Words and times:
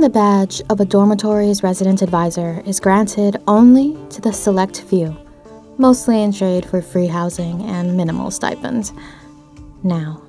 The 0.00 0.08
badge 0.08 0.62
of 0.70 0.80
a 0.80 0.86
dormitory's 0.86 1.62
resident 1.62 2.00
advisor 2.00 2.62
is 2.64 2.80
granted 2.80 3.36
only 3.46 3.98
to 4.08 4.22
the 4.22 4.32
select 4.32 4.80
few, 4.80 5.14
mostly 5.76 6.22
in 6.22 6.32
trade 6.32 6.64
for 6.64 6.80
free 6.80 7.06
housing 7.06 7.60
and 7.64 7.98
minimal 7.98 8.30
stipends. 8.30 8.94
Now, 9.82 10.22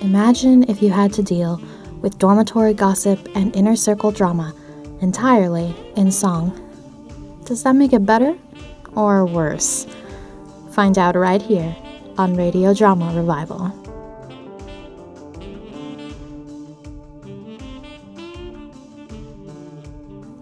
imagine 0.00 0.62
if 0.62 0.80
you 0.80 0.88
had 0.88 1.12
to 1.12 1.22
deal 1.22 1.60
with 2.00 2.18
dormitory 2.18 2.72
gossip 2.72 3.28
and 3.34 3.54
inner 3.54 3.76
circle 3.76 4.10
drama 4.12 4.54
entirely 5.02 5.76
in 5.94 6.10
song. 6.10 6.58
Does 7.44 7.62
that 7.64 7.76
make 7.76 7.92
it 7.92 8.06
better 8.06 8.34
or 8.96 9.26
worse? 9.26 9.86
Find 10.72 10.96
out 10.96 11.16
right 11.16 11.42
here 11.42 11.76
on 12.16 12.34
Radio 12.34 12.72
Drama 12.72 13.12
Revival. 13.14 13.87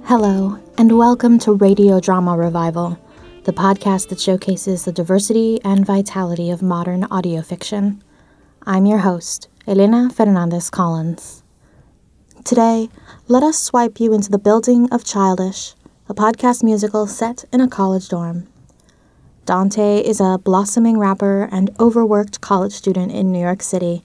Hello, 0.08 0.56
and 0.78 0.96
welcome 0.96 1.36
to 1.40 1.52
Radio 1.54 1.98
Drama 1.98 2.36
Revival, 2.36 2.96
the 3.42 3.52
podcast 3.52 4.06
that 4.10 4.20
showcases 4.20 4.84
the 4.84 4.92
diversity 4.92 5.60
and 5.64 5.84
vitality 5.84 6.48
of 6.48 6.62
modern 6.62 7.02
audio 7.10 7.42
fiction. 7.42 8.04
I'm 8.64 8.86
your 8.86 8.98
host, 8.98 9.48
Elena 9.66 10.08
Fernandez 10.08 10.70
Collins. 10.70 11.42
Today, 12.44 12.88
let 13.26 13.42
us 13.42 13.60
swipe 13.60 13.98
you 13.98 14.14
into 14.14 14.30
the 14.30 14.38
building 14.38 14.88
of 14.92 15.04
Childish, 15.04 15.74
a 16.08 16.14
podcast 16.14 16.62
musical 16.62 17.08
set 17.08 17.44
in 17.52 17.60
a 17.60 17.66
college 17.66 18.08
dorm. 18.08 18.46
Dante 19.44 19.98
is 19.98 20.20
a 20.20 20.38
blossoming 20.38 21.00
rapper 21.00 21.48
and 21.50 21.74
overworked 21.80 22.40
college 22.40 22.74
student 22.74 23.10
in 23.10 23.32
New 23.32 23.40
York 23.40 23.60
City 23.60 24.04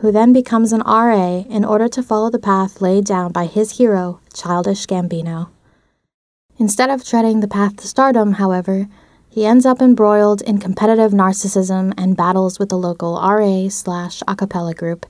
who 0.00 0.10
then 0.10 0.32
becomes 0.32 0.72
an 0.72 0.80
RA 0.80 1.44
in 1.50 1.62
order 1.62 1.86
to 1.86 2.02
follow 2.02 2.30
the 2.30 2.38
path 2.38 2.80
laid 2.80 3.04
down 3.04 3.30
by 3.32 3.44
his 3.44 3.76
hero, 3.76 4.18
Childish 4.32 4.86
Gambino. 4.86 5.50
Instead 6.58 6.88
of 6.88 7.04
treading 7.04 7.40
the 7.40 7.48
path 7.48 7.76
to 7.76 7.86
stardom, 7.86 8.34
however, 8.34 8.88
he 9.28 9.44
ends 9.44 9.66
up 9.66 9.82
embroiled 9.82 10.40
in 10.42 10.56
competitive 10.56 11.12
narcissism 11.12 11.92
and 11.98 12.16
battles 12.16 12.58
with 12.58 12.70
the 12.70 12.78
local 12.78 13.16
RA 13.16 13.68
slash 13.68 14.22
a 14.26 14.34
cappella 14.34 14.72
group 14.72 15.04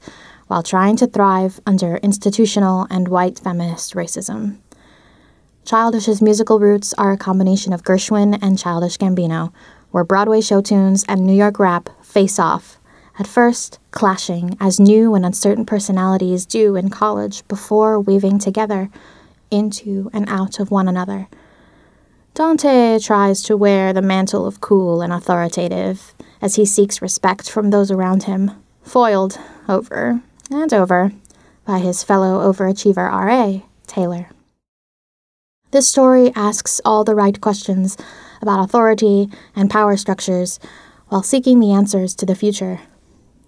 while 0.49 0.63
trying 0.63 0.97
to 0.97 1.07
thrive 1.07 1.61
under 1.65 1.99
institutional 1.99 2.89
and 2.91 3.07
white 3.07 3.39
feminist 3.39 3.95
racism. 3.95 4.59
Childish's 5.65 6.21
musical 6.21 6.59
roots 6.59 6.93
are 6.95 7.13
a 7.13 7.17
combination 7.17 7.73
of 7.73 7.85
Gershwin 7.85 8.37
and 8.43 8.59
Childish 8.59 8.99
Gambino, 8.99 9.53
where 9.93 10.03
Broadway 10.03 10.41
show 10.41 10.61
tunes 10.61 11.05
and 11.07 11.25
New 11.25 11.33
York 11.37 11.61
rap 11.61 11.89
face 12.03 12.41
off 12.41 12.80
at 13.19 13.27
first 13.27 13.79
clashing 13.91 14.57
as 14.61 14.81
new 14.81 15.15
and 15.15 15.27
uncertain 15.27 15.65
personalities 15.65 16.47
do 16.47 16.77
in 16.77 16.91
college 16.91 17.47
before 17.49 17.99
weaving 18.01 18.39
together 18.39 18.91
into 19.51 20.11
and 20.13 20.29
out 20.29 20.61
of 20.61 20.71
one 20.71 20.89
another. 20.89 21.29
Dante 22.35 22.99
tries 23.01 23.43
to 23.43 23.57
wear 23.57 23.93
the 23.93 24.03
mantle 24.03 24.47
of 24.47 24.61
cool 24.61 25.03
and 25.03 25.13
authoritative 25.13 26.15
as 26.41 26.55
he 26.55 26.65
seeks 26.65 27.03
respect 27.03 27.51
from 27.51 27.71
those 27.71 27.91
around 27.91 28.25
him, 28.25 28.53
foiled 28.83 29.39
over 29.69 30.21
and 30.51 30.73
over 30.73 31.13
by 31.65 31.79
his 31.79 32.03
fellow 32.03 32.51
overachiever 32.53 33.11
RA, 33.11 33.61
Taylor. 33.87 34.29
This 35.73 35.89
story 35.89 36.33
asks 36.35 36.81
all 36.85 37.05
the 37.05 37.15
right 37.15 37.41
questions 37.41 37.97
about 38.43 38.65
authority 38.65 39.29
and 39.55 39.71
power 39.71 39.97
structures 39.97 40.59
while 41.09 41.23
seeking 41.23 41.61
the 41.61 41.73
answers 41.73 42.15
to 42.17 42.27
the 42.27 42.35
future. 42.35 42.81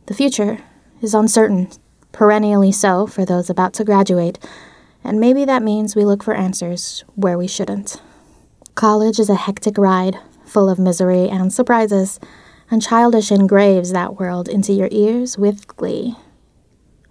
The 0.06 0.14
future 0.14 0.58
is 1.00 1.14
uncertain, 1.14 1.70
perennially 2.10 2.72
so 2.72 3.06
for 3.06 3.24
those 3.24 3.48
about 3.48 3.72
to 3.74 3.84
graduate, 3.84 4.38
and 5.04 5.20
maybe 5.20 5.44
that 5.44 5.62
means 5.62 5.94
we 5.94 6.04
look 6.04 6.24
for 6.24 6.34
answers 6.34 7.04
where 7.14 7.38
we 7.38 7.46
shouldn't. 7.46 8.02
College 8.74 9.20
is 9.20 9.30
a 9.30 9.36
hectic 9.36 9.78
ride, 9.78 10.18
full 10.44 10.68
of 10.68 10.78
misery 10.78 11.28
and 11.28 11.52
surprises, 11.52 12.18
and 12.68 12.82
childish 12.82 13.30
engraves 13.30 13.92
that 13.92 14.18
world 14.18 14.48
into 14.48 14.72
your 14.72 14.88
ears 14.90 15.38
with 15.38 15.68
glee. 15.68 16.16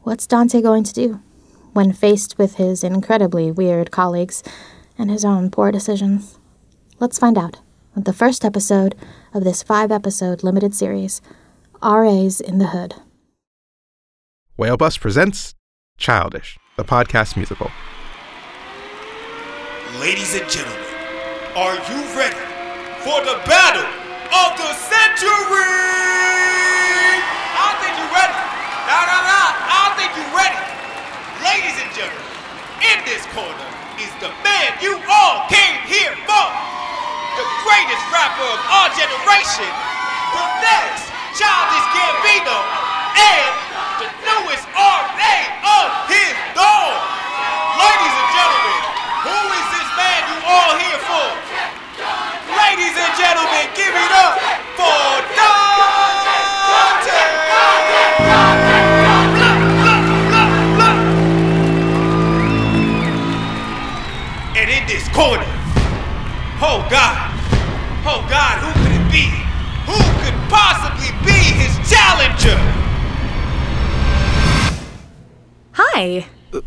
What's 0.02 0.28
Dante 0.28 0.62
going 0.62 0.84
to 0.84 0.94
do 0.94 1.22
when 1.72 1.94
faced 1.94 2.38
with 2.38 2.56
his 2.56 2.84
incredibly 2.84 3.52
weird 3.52 3.92
colleagues 3.92 4.44
and 4.98 5.10
his 5.10 5.24
own 5.24 5.50
poor 5.50 5.72
decisions? 5.72 6.40
Let's 7.00 7.20
find 7.20 7.38
out 7.38 7.62
with 7.96 8.04
the 8.04 8.14
first 8.14 8.44
episode 8.44 8.96
of 9.34 9.46
this 9.46 9.64
five 9.64 9.92
episode 9.92 10.44
limited 10.44 10.76
series 10.76 11.22
RAs 11.84 12.40
in 12.40 12.60
the 12.60 12.68
Hood. 12.68 12.96
Whale 14.56 14.78
Bus 14.78 14.98
presents 14.98 15.56
Childish, 15.98 16.58
the 16.78 16.86
podcast 16.86 17.36
musical. 17.36 17.72
Ladies 19.98 20.38
and 20.38 20.46
gentlemen, 20.46 20.78
are 21.58 21.74
you 21.90 22.00
ready 22.14 22.38
for 23.02 23.18
the 23.26 23.42
battle 23.50 23.90
of 24.30 24.50
the 24.62 24.72
century? 24.78 25.74
I 27.58 27.70
think 27.82 27.94
you're 27.98 28.14
ready. 28.14 28.38
Nah, 28.86 29.04
nah, 29.10 29.22
nah. 29.26 29.50
I 29.82 29.86
think 29.98 30.14
you're 30.14 30.36
ready. 30.38 30.62
Ladies 31.42 31.78
and 31.82 31.90
gentlemen, 31.98 32.30
in 32.94 32.98
this 33.10 33.26
corner 33.34 33.70
is 33.98 34.14
the 34.22 34.30
man 34.46 34.70
you 34.86 35.02
all 35.10 35.50
came 35.50 35.82
here 35.90 36.14
for. 36.30 36.48
The 37.42 37.46
greatest 37.66 38.06
rapper 38.14 38.46
of 38.46 38.62
our 38.70 38.90
generation. 38.94 39.72
The 40.32 40.46
next 40.62 41.11
Childish 41.32 41.88
Gambino. 41.96 42.60
And 43.16 43.54
the 44.04 44.10
newest 44.28 44.68
RA 44.76 45.36
of 45.64 45.88
his 46.12 46.36
dog. 46.52 46.96
Ladies 47.80 48.16
and 48.20 48.30
gentlemen, 48.36 48.82
who 49.24 49.40
is 49.56 49.68
this 49.72 49.90
man 49.96 50.20
you 50.28 50.38
all 50.44 50.74
here 50.76 51.02
for? 51.08 51.28
Ladies 52.52 52.96
and 53.00 53.14
gentlemen, 53.16 53.66
give 53.80 53.96
it 53.96 54.12
up 54.12 54.36
for 54.76 55.08
Dante! 55.38 55.62
And 64.60 64.70
in 64.70 64.84
this 64.86 65.08
corner, 65.10 65.48
oh 66.62 66.86
God, 66.92 67.18
oh 68.06 68.22
God, 68.30 68.56
who 68.62 68.71
challenger? 72.22 72.58
Hi. 75.74 76.28
Uh, 76.54 76.62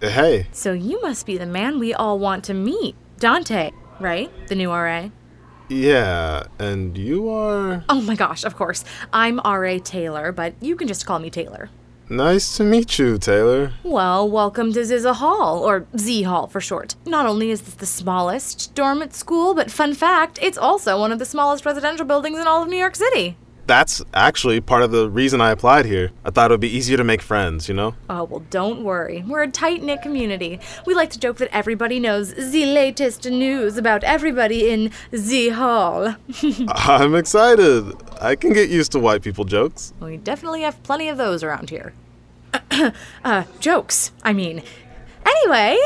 hey, 0.00 0.46
So 0.52 0.72
you 0.72 1.00
must 1.02 1.24
be 1.26 1.36
the 1.38 1.46
man 1.46 1.78
we 1.78 1.94
all 1.94 2.18
want 2.18 2.44
to 2.44 2.54
meet. 2.54 2.94
Dante, 3.18 3.70
right? 4.00 4.30
The 4.48 4.54
new 4.54 4.70
RA. 4.70 5.08
yeah, 5.68 6.44
and 6.58 6.98
you 6.98 7.28
are. 7.30 7.84
Oh 7.88 8.00
my 8.02 8.14
gosh, 8.16 8.44
of 8.44 8.56
course. 8.56 8.84
I'm 9.12 9.38
RA 9.44 9.78
Taylor, 9.82 10.32
but 10.32 10.54
you 10.60 10.76
can 10.76 10.88
just 10.88 11.06
call 11.06 11.18
me 11.18 11.30
Taylor. 11.30 11.70
Nice 12.10 12.56
to 12.58 12.64
meet 12.64 12.98
you, 12.98 13.16
Taylor. 13.16 13.72
Well, 13.84 14.28
welcome 14.28 14.72
to 14.74 14.80
Ziza 14.80 15.14
Hall, 15.14 15.60
or 15.60 15.86
Z 15.96 16.24
Hall 16.24 16.46
for 16.46 16.60
short. 16.60 16.96
Not 17.06 17.24
only 17.26 17.50
is 17.50 17.62
this 17.62 17.74
the 17.74 17.86
smallest 17.86 18.74
dorm 18.74 19.00
at 19.02 19.14
school, 19.14 19.54
but 19.54 19.70
fun 19.70 19.94
fact, 19.94 20.38
it's 20.42 20.58
also 20.58 20.98
one 21.00 21.12
of 21.12 21.18
the 21.18 21.24
smallest 21.24 21.64
residential 21.64 22.04
buildings 22.04 22.38
in 22.38 22.46
all 22.46 22.62
of 22.62 22.68
New 22.68 22.76
York 22.76 22.96
City. 22.96 23.36
That's 23.66 24.02
actually 24.12 24.60
part 24.60 24.82
of 24.82 24.90
the 24.90 25.08
reason 25.08 25.40
I 25.40 25.50
applied 25.50 25.86
here. 25.86 26.10
I 26.24 26.30
thought 26.30 26.50
it 26.50 26.54
would 26.54 26.60
be 26.60 26.74
easier 26.74 26.96
to 26.96 27.04
make 27.04 27.22
friends, 27.22 27.68
you 27.68 27.74
know? 27.74 27.94
Oh, 28.10 28.24
well, 28.24 28.42
don't 28.50 28.82
worry. 28.82 29.22
We're 29.26 29.44
a 29.44 29.50
tight 29.50 29.82
knit 29.82 30.02
community. 30.02 30.58
We 30.84 30.94
like 30.94 31.10
to 31.10 31.18
joke 31.18 31.36
that 31.36 31.48
everybody 31.52 32.00
knows 32.00 32.34
the 32.34 32.66
latest 32.66 33.24
news 33.24 33.76
about 33.76 34.02
everybody 34.02 34.68
in 34.68 34.90
the 35.10 35.50
Hall. 35.50 36.16
I'm 36.68 37.14
excited. 37.14 37.94
I 38.20 38.34
can 38.34 38.52
get 38.52 38.68
used 38.68 38.92
to 38.92 38.98
white 38.98 39.22
people 39.22 39.44
jokes. 39.44 39.92
We 40.00 40.16
definitely 40.16 40.62
have 40.62 40.82
plenty 40.82 41.08
of 41.08 41.16
those 41.16 41.44
around 41.44 41.70
here. 41.70 41.94
uh, 43.24 43.44
jokes, 43.60 44.12
I 44.24 44.32
mean. 44.32 44.62
Anyway, 45.24 45.78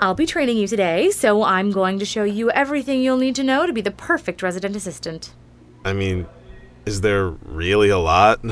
I'll 0.00 0.14
be 0.14 0.26
training 0.26 0.56
you 0.56 0.66
today, 0.66 1.10
so 1.10 1.44
I'm 1.44 1.70
going 1.70 2.00
to 2.00 2.04
show 2.04 2.24
you 2.24 2.50
everything 2.50 3.02
you'll 3.02 3.16
need 3.16 3.36
to 3.36 3.44
know 3.44 3.66
to 3.66 3.72
be 3.72 3.80
the 3.80 3.92
perfect 3.92 4.42
resident 4.42 4.74
assistant. 4.74 5.32
I 5.84 5.92
mean, 5.92 6.26
is 6.86 7.00
there 7.00 7.28
really 7.28 7.88
a 7.88 7.98
lot? 7.98 8.40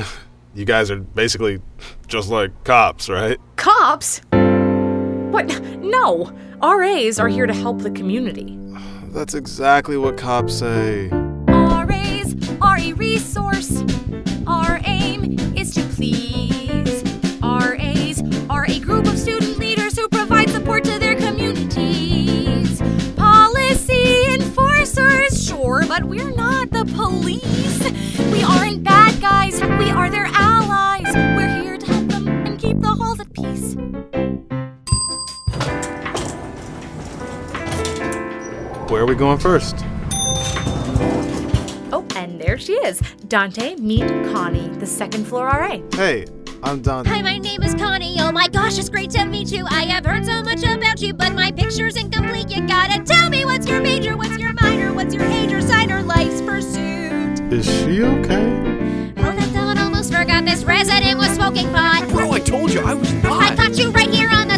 You 0.53 0.65
guys 0.65 0.91
are 0.91 0.97
basically 0.97 1.61
just 2.09 2.27
like 2.27 2.51
cops, 2.65 3.07
right? 3.07 3.39
Cops? 3.55 4.19
What? 4.31 5.61
No! 5.79 6.29
RAs 6.61 7.19
are 7.19 7.29
here 7.29 7.45
to 7.45 7.53
help 7.53 7.79
the 7.79 7.91
community. 7.91 8.59
That's 9.13 9.33
exactly 9.33 9.95
what 9.95 10.17
cops 10.17 10.53
say. 10.55 11.07
RAs 11.47 12.35
are 12.61 12.77
a 12.77 12.91
resource. 12.91 13.81
Our 14.45 14.80
going 39.31 39.39
first? 39.39 39.75
Oh, 41.93 42.05
and 42.15 42.39
there 42.39 42.57
she 42.57 42.73
is. 42.73 42.99
Dante, 43.27 43.75
meet 43.75 44.07
Connie, 44.33 44.67
the 44.79 44.85
second 44.85 45.25
floor 45.25 45.45
RA. 45.45 45.79
Hey, 45.93 46.25
I'm 46.63 46.81
Dante. 46.81 47.09
Hi, 47.09 47.21
my 47.21 47.37
name 47.37 47.63
is 47.63 47.73
Connie. 47.75 48.17
Oh 48.19 48.31
my 48.31 48.47
gosh, 48.47 48.77
it's 48.77 48.89
great 48.89 49.09
to 49.11 49.25
meet 49.25 49.51
you. 49.51 49.65
I 49.69 49.83
have 49.83 50.05
heard 50.05 50.25
so 50.25 50.43
much 50.43 50.63
about 50.63 51.01
you, 51.01 51.13
but 51.13 51.33
my 51.33 51.51
picture's 51.51 51.95
incomplete. 51.95 52.49
You 52.49 52.67
gotta 52.67 53.01
tell 53.03 53.29
me 53.29 53.45
what's 53.45 53.67
your 53.67 53.81
major, 53.81 54.17
what's 54.17 54.37
your 54.37 54.53
minor, 54.53 54.93
what's 54.93 55.13
your 55.13 55.23
age 55.23 55.53
or 55.53 55.61
sign 55.61 55.91
or 55.91 56.01
life's 56.01 56.41
pursuit. 56.41 57.39
Is 57.53 57.65
she 57.65 58.03
okay? 58.03 59.13
Oh, 59.17 59.31
that 59.31 59.49
thought 59.53 59.77
almost 59.77 60.11
forgot 60.11 60.43
this 60.45 60.63
resident 60.63 61.17
was 61.17 61.29
smoking 61.29 61.69
pot. 61.71 62.07
Bro, 62.09 62.31
I 62.31 62.39
told 62.39 62.73
you 62.73 62.81
I 62.81 62.93
was 62.93 63.13
not. 63.13 63.41
I 63.41 63.49
not. 63.49 63.57
caught 63.57 63.77
you 63.77 63.91
right 63.91 64.09
here 64.09 64.29
on 64.29 64.49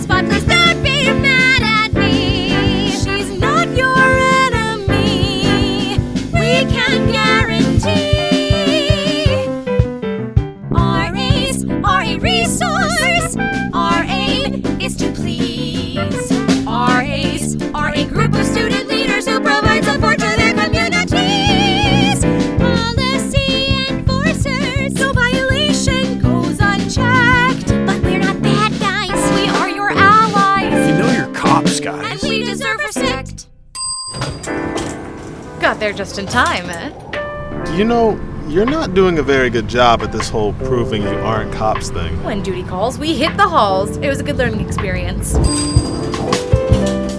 there 35.83 35.91
just 35.91 36.17
in 36.17 36.25
time, 36.25 36.69
eh? 36.69 37.75
You 37.75 37.83
know, 37.83 38.17
you're 38.47 38.65
not 38.65 38.93
doing 38.93 39.19
a 39.19 39.21
very 39.21 39.49
good 39.49 39.67
job 39.67 40.01
at 40.01 40.13
this 40.13 40.29
whole 40.29 40.53
proving 40.53 41.01
you 41.01 41.09
aren't 41.09 41.51
cops 41.51 41.89
thing. 41.89 42.23
When 42.23 42.41
duty 42.41 42.63
calls, 42.63 42.97
we 42.97 43.13
hit 43.13 43.35
the 43.35 43.49
halls. 43.49 43.97
It 43.97 44.07
was 44.07 44.21
a 44.21 44.23
good 44.23 44.37
learning 44.37 44.65
experience. 44.65 45.33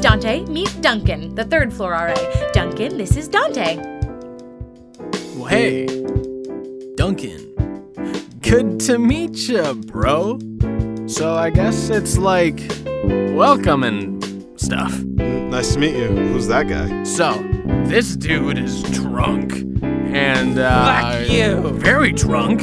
Dante, 0.00 0.46
meet 0.46 0.80
Duncan, 0.80 1.34
the 1.34 1.44
third 1.44 1.74
floor 1.74 1.90
RA. 1.90 2.14
Duncan, 2.54 2.96
this 2.96 3.18
is 3.18 3.28
Dante. 3.28 3.76
Well, 5.36 5.44
hey, 5.44 5.84
Duncan. 6.94 7.42
Good 8.40 8.80
to 8.86 8.98
meet 8.98 9.46
you, 9.46 9.74
bro. 9.74 10.38
So 11.06 11.34
I 11.34 11.50
guess 11.50 11.90
it's 11.90 12.16
like 12.16 12.62
welcome 13.36 13.82
and 13.82 14.24
stuff. 14.58 14.98
Nice 15.02 15.74
to 15.74 15.78
meet 15.78 15.96
you. 15.96 16.08
Who's 16.08 16.46
that 16.46 16.66
guy? 16.66 17.04
So, 17.04 17.53
this 17.88 18.16
dude 18.16 18.58
is 18.58 18.82
drunk. 18.84 19.52
And, 19.82 20.58
uh. 20.58 21.00
Fuck 21.00 21.28
you. 21.30 21.70
Very 21.78 22.12
drunk. 22.12 22.62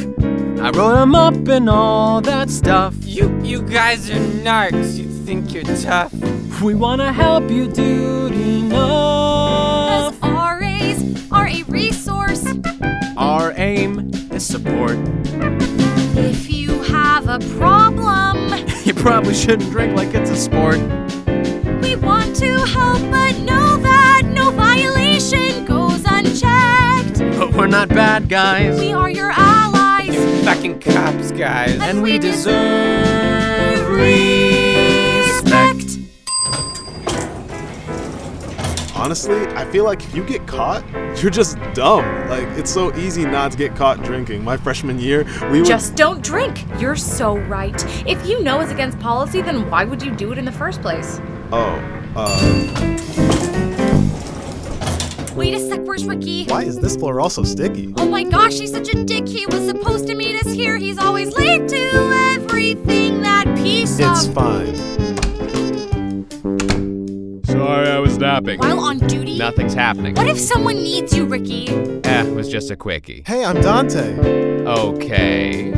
I 0.60 0.70
wrote 0.72 1.02
him 1.02 1.16
up 1.16 1.48
and 1.48 1.70
all 1.70 2.22
that 2.22 2.50
stuff. 2.50 2.94
You 3.02 3.36
you 3.42 3.62
guys 3.64 4.10
are 4.12 4.20
narcs. 4.44 4.98
You 4.98 5.06
think 5.26 5.54
you're 5.54 5.64
tough. 5.82 6.14
We 6.62 6.76
wanna 6.76 7.12
help 7.12 7.50
you, 7.50 7.68
dude, 7.68 8.34
enough. 8.34 10.20
Cause 10.22 10.60
RAs 10.60 11.32
are 11.32 11.48
a 11.48 11.64
resource. 11.64 12.46
Our 13.18 13.54
aim 13.58 14.12
is 14.32 14.46
support. 14.46 14.98
If 16.16 16.52
you 16.52 16.80
have 16.84 17.28
a 17.28 17.40
problem, 17.58 18.38
You 18.86 18.94
probably 18.94 19.34
shouldn't 19.34 19.72
drink 19.72 19.96
like 19.96 20.14
it's 20.14 20.30
a 20.30 20.36
sport. 20.36 20.78
we 21.82 21.96
want 21.96 22.36
to 22.38 22.52
help, 22.66 23.02
but 23.10 23.34
know 23.40 23.78
that 23.78 24.24
no 24.26 24.52
violation 24.52 24.60
goes 24.62 24.80
unchecked. 24.82 25.00
But 25.00 25.11
we're 27.54 27.68
not 27.68 27.90
bad 27.90 28.30
guys. 28.30 28.80
We 28.80 28.94
are 28.94 29.10
your 29.10 29.32
allies. 29.32 30.08
You 30.08 30.44
fucking 30.44 30.80
cops, 30.80 31.32
guys. 31.32 31.80
and 31.80 32.02
we 32.02 32.18
deserve 32.18 33.88
respect. 33.90 35.98
Honestly, 38.96 39.48
I 39.56 39.66
feel 39.72 39.84
like 39.84 40.04
if 40.04 40.14
you 40.16 40.24
get 40.24 40.46
caught, 40.46 40.84
you're 41.22 41.32
just 41.32 41.58
dumb. 41.74 42.06
Like, 42.30 42.48
it's 42.58 42.72
so 42.72 42.96
easy 42.96 43.26
not 43.26 43.52
to 43.52 43.58
get 43.58 43.76
caught 43.76 44.04
drinking. 44.04 44.44
My 44.44 44.58
freshman 44.58 45.00
year, 45.00 45.24
we 45.52 45.60
would. 45.60 45.68
Just 45.68 45.96
don't 45.96 46.24
drink. 46.24 46.66
You're 46.80 46.96
so 46.96 47.38
right. 47.40 47.84
If 48.08 48.26
you 48.28 48.44
know 48.44 48.60
it's 48.60 48.72
against 48.72 49.00
policy, 49.00 49.42
then 49.42 49.68
why 49.72 49.86
would 49.86 50.04
you 50.04 50.12
do 50.12 50.32
it 50.32 50.38
in 50.38 50.46
the 50.46 50.52
first 50.52 50.82
place? 50.84 51.20
Oh, 51.52 51.82
uh. 52.16 52.98
Wait 55.36 55.54
a 55.54 55.60
sec, 55.60 55.80
where's 55.84 56.06
Ricky? 56.06 56.46
Why 56.46 56.64
is 56.64 56.78
this 56.80 56.96
floor 56.96 57.20
also 57.22 57.44
sticky? 57.44 57.94
Oh 57.98 58.08
my 58.08 58.24
gosh, 58.24 58.60
he's 58.60 58.72
such 58.72 58.90
a 58.94 59.04
dick. 59.04 59.28
He 59.28 59.46
was 59.48 59.66
supposed 59.68 60.08
to 60.08 60.16
meet 60.16 60.36
us 60.46 60.52
here. 60.52 60.78
He's 60.78 60.98
always 60.98 61.36
late 61.38 61.68
to 61.70 61.78
everything. 62.36 63.22
That 63.22 63.46
piece 63.58 64.00
of 64.00 64.12
It's 64.12 64.28
of. 64.28 64.34
fine. 64.34 64.76
Sorry, 67.46 67.90
I 67.90 68.00
was 68.00 68.18
napping. 68.18 68.60
While 68.60 68.80
on 68.80 69.00
duty? 69.00 69.38
Nothing's 69.38 69.74
happening. 69.74 70.16
What 70.16 70.28
if 70.28 70.40
someone 70.40 70.76
needs 70.76 71.16
you, 71.16 71.26
Ricky? 71.26 71.68
Eh, 71.70 72.24
it 72.28 72.34
was 72.36 72.50
just 72.50 72.70
a 72.72 72.76
quickie. 72.76 73.24
Hey, 73.26 73.44
I'm 73.46 73.62
Dante. 73.62 74.18
Okay. 74.66 75.72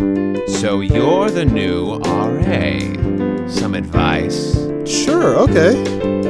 So 0.48 0.82
you're 0.82 1.30
the 1.30 1.46
new 1.46 1.98
RA. 2.00 3.48
Some 3.48 3.76
advice? 3.76 4.56
Sure, 4.86 5.36
okay. 5.38 6.22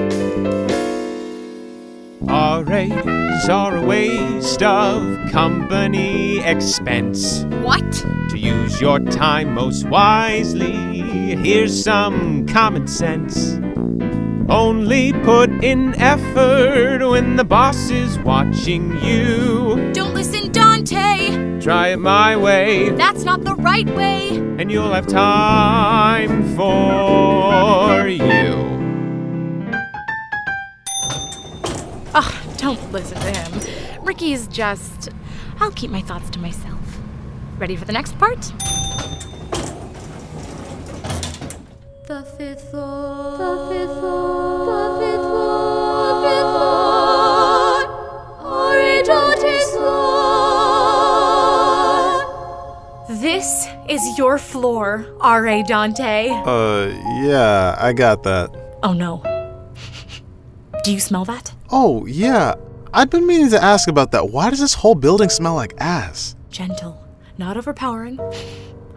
RAs 2.73 3.49
are 3.49 3.77
a 3.77 3.81
waste 3.85 4.63
of 4.63 5.29
company 5.31 6.39
expense. 6.39 7.43
What? 7.61 7.91
To 8.31 8.37
use 8.39 8.81
your 8.81 8.97
time 8.97 9.53
most 9.53 9.85
wisely, 9.89 10.71
here's 11.35 11.83
some 11.83 12.47
common 12.47 12.87
sense. 12.87 13.59
Only 14.49 15.13
put 15.13 15.51
in 15.63 15.93
effort 16.01 17.07
when 17.07 17.35
the 17.35 17.43
boss 17.43 17.91
is 17.91 18.17
watching 18.17 18.99
you. 19.03 19.91
Don't 19.93 20.15
listen, 20.15 20.51
Dante. 20.51 21.59
Try 21.61 21.89
it 21.89 21.97
my 21.99 22.35
way, 22.35 22.89
That's 22.89 23.23
not 23.23 23.43
the 23.43 23.53
right 23.53 23.87
way. 23.95 24.29
and 24.57 24.71
you'll 24.71 24.93
have 24.93 25.05
time 25.05 26.55
for 26.55 28.07
you. 28.07 28.42
Don't 32.75 32.91
listen 32.91 33.19
to 33.19 33.31
him. 33.31 34.03
Ricky's 34.03 34.47
just. 34.47 35.09
I'll 35.59 35.71
keep 35.71 35.91
my 35.91 36.01
thoughts 36.01 36.29
to 36.31 36.39
myself. 36.39 36.79
Ready 37.57 37.75
for 37.75 37.85
the 37.85 37.93
next 37.93 38.17
part? 38.17 38.41
The 42.07 42.23
fifth 42.37 42.69
floor. 42.69 43.37
The 43.37 43.67
fifth 43.73 43.99
floor. 43.99 44.65
The 44.65 45.05
fifth 45.05 45.21
floor. 45.21 46.07
The 46.07 46.27
fifth 46.27 46.51
floor. 46.53 47.83
Orange 48.43 49.07
Dante's 49.07 49.69
floor. 49.71 50.13
This 53.21 53.67
is 53.87 54.17
your 54.17 54.37
floor, 54.37 55.05
R.A. 55.21 55.63
Dante. 55.63 56.29
Uh, 56.29 56.87
yeah, 57.21 57.75
I 57.79 57.93
got 57.93 58.23
that. 58.23 58.49
Oh 58.83 58.93
no. 58.93 59.32
Do 60.83 60.91
you 60.91 60.99
smell 60.99 61.23
that? 61.25 61.53
Oh, 61.71 62.05
yeah. 62.05 62.55
I'd 62.93 63.09
been 63.09 63.25
meaning 63.25 63.49
to 63.51 63.63
ask 63.63 63.87
about 63.87 64.11
that. 64.11 64.29
Why 64.31 64.49
does 64.49 64.59
this 64.59 64.73
whole 64.73 64.95
building 64.95 65.29
smell 65.29 65.55
like 65.55 65.73
ass? 65.77 66.35
Gentle, 66.49 67.01
not 67.37 67.55
overpowering. 67.55 68.19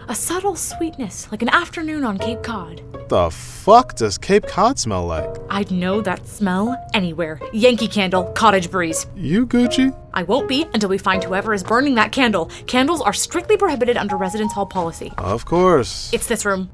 A 0.09 0.15
subtle 0.15 0.57
sweetness, 0.57 1.29
like 1.31 1.43
an 1.43 1.49
afternoon 1.49 2.03
on 2.05 2.19
Cape 2.19 2.43
Cod. 2.43 2.83
The 3.09 3.31
fuck 3.31 3.95
does 3.95 4.19
Cape 4.19 4.47
Cod 4.49 4.81
smell 4.81 5.07
like? 5.07 5.29
I'd 5.49 5.71
know 5.71 6.01
that 6.01 6.27
smell 6.27 6.77
anywhere. 6.93 7.41
Yankee 7.53 7.89
Candle, 7.89 8.25
Cottage 8.33 8.69
Breeze. 8.69 9.07
You 9.15 9.47
Gucci? 9.47 9.97
I 10.13 10.25
won't 10.25 10.49
be 10.49 10.67
until 10.75 10.89
we 10.89 10.99
find 10.99 11.23
whoever 11.23 11.55
is 11.55 11.63
burning 11.63 11.95
that 11.95 12.11
candle. 12.11 12.47
Candles 12.67 13.01
are 13.01 13.13
strictly 13.13 13.57
prohibited 13.57 13.97
under 13.97 14.17
residence 14.17 14.53
hall 14.53 14.67
policy. 14.67 15.13
Of 15.19 15.45
course. 15.45 16.13
It's 16.13 16.27
this 16.27 16.45
room. 16.45 16.69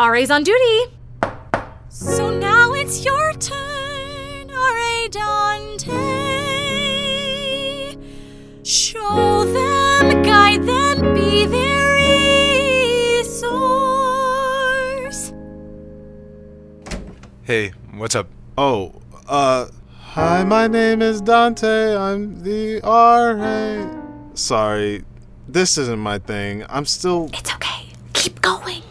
RA's 0.00 0.32
on 0.32 0.42
duty. 0.42 0.96
So 1.88 2.36
now 2.36 2.72
it's 2.72 3.04
your 3.04 3.32
turn. 3.34 3.79
Dante. 5.10 5.96
Show 8.62 9.44
them, 9.44 10.22
guide 10.22 10.62
them, 10.62 11.14
be 11.14 11.46
their 11.46 11.94
resource. 13.18 13.72
Hey, 17.42 17.72
what's 17.94 18.14
up? 18.14 18.28
Oh, 18.56 18.92
uh, 19.26 19.66
hi, 19.98 20.44
my 20.44 20.68
name 20.68 21.02
is 21.02 21.20
Dante. 21.20 21.96
I'm 21.96 22.44
the 22.44 22.80
RA. 22.84 23.90
Sorry, 24.34 25.02
this 25.48 25.76
isn't 25.76 25.98
my 25.98 26.20
thing. 26.20 26.64
I'm 26.68 26.84
still. 26.84 27.28
It's 27.32 27.52
okay. 27.54 27.88
Keep 28.12 28.42
going. 28.42 28.84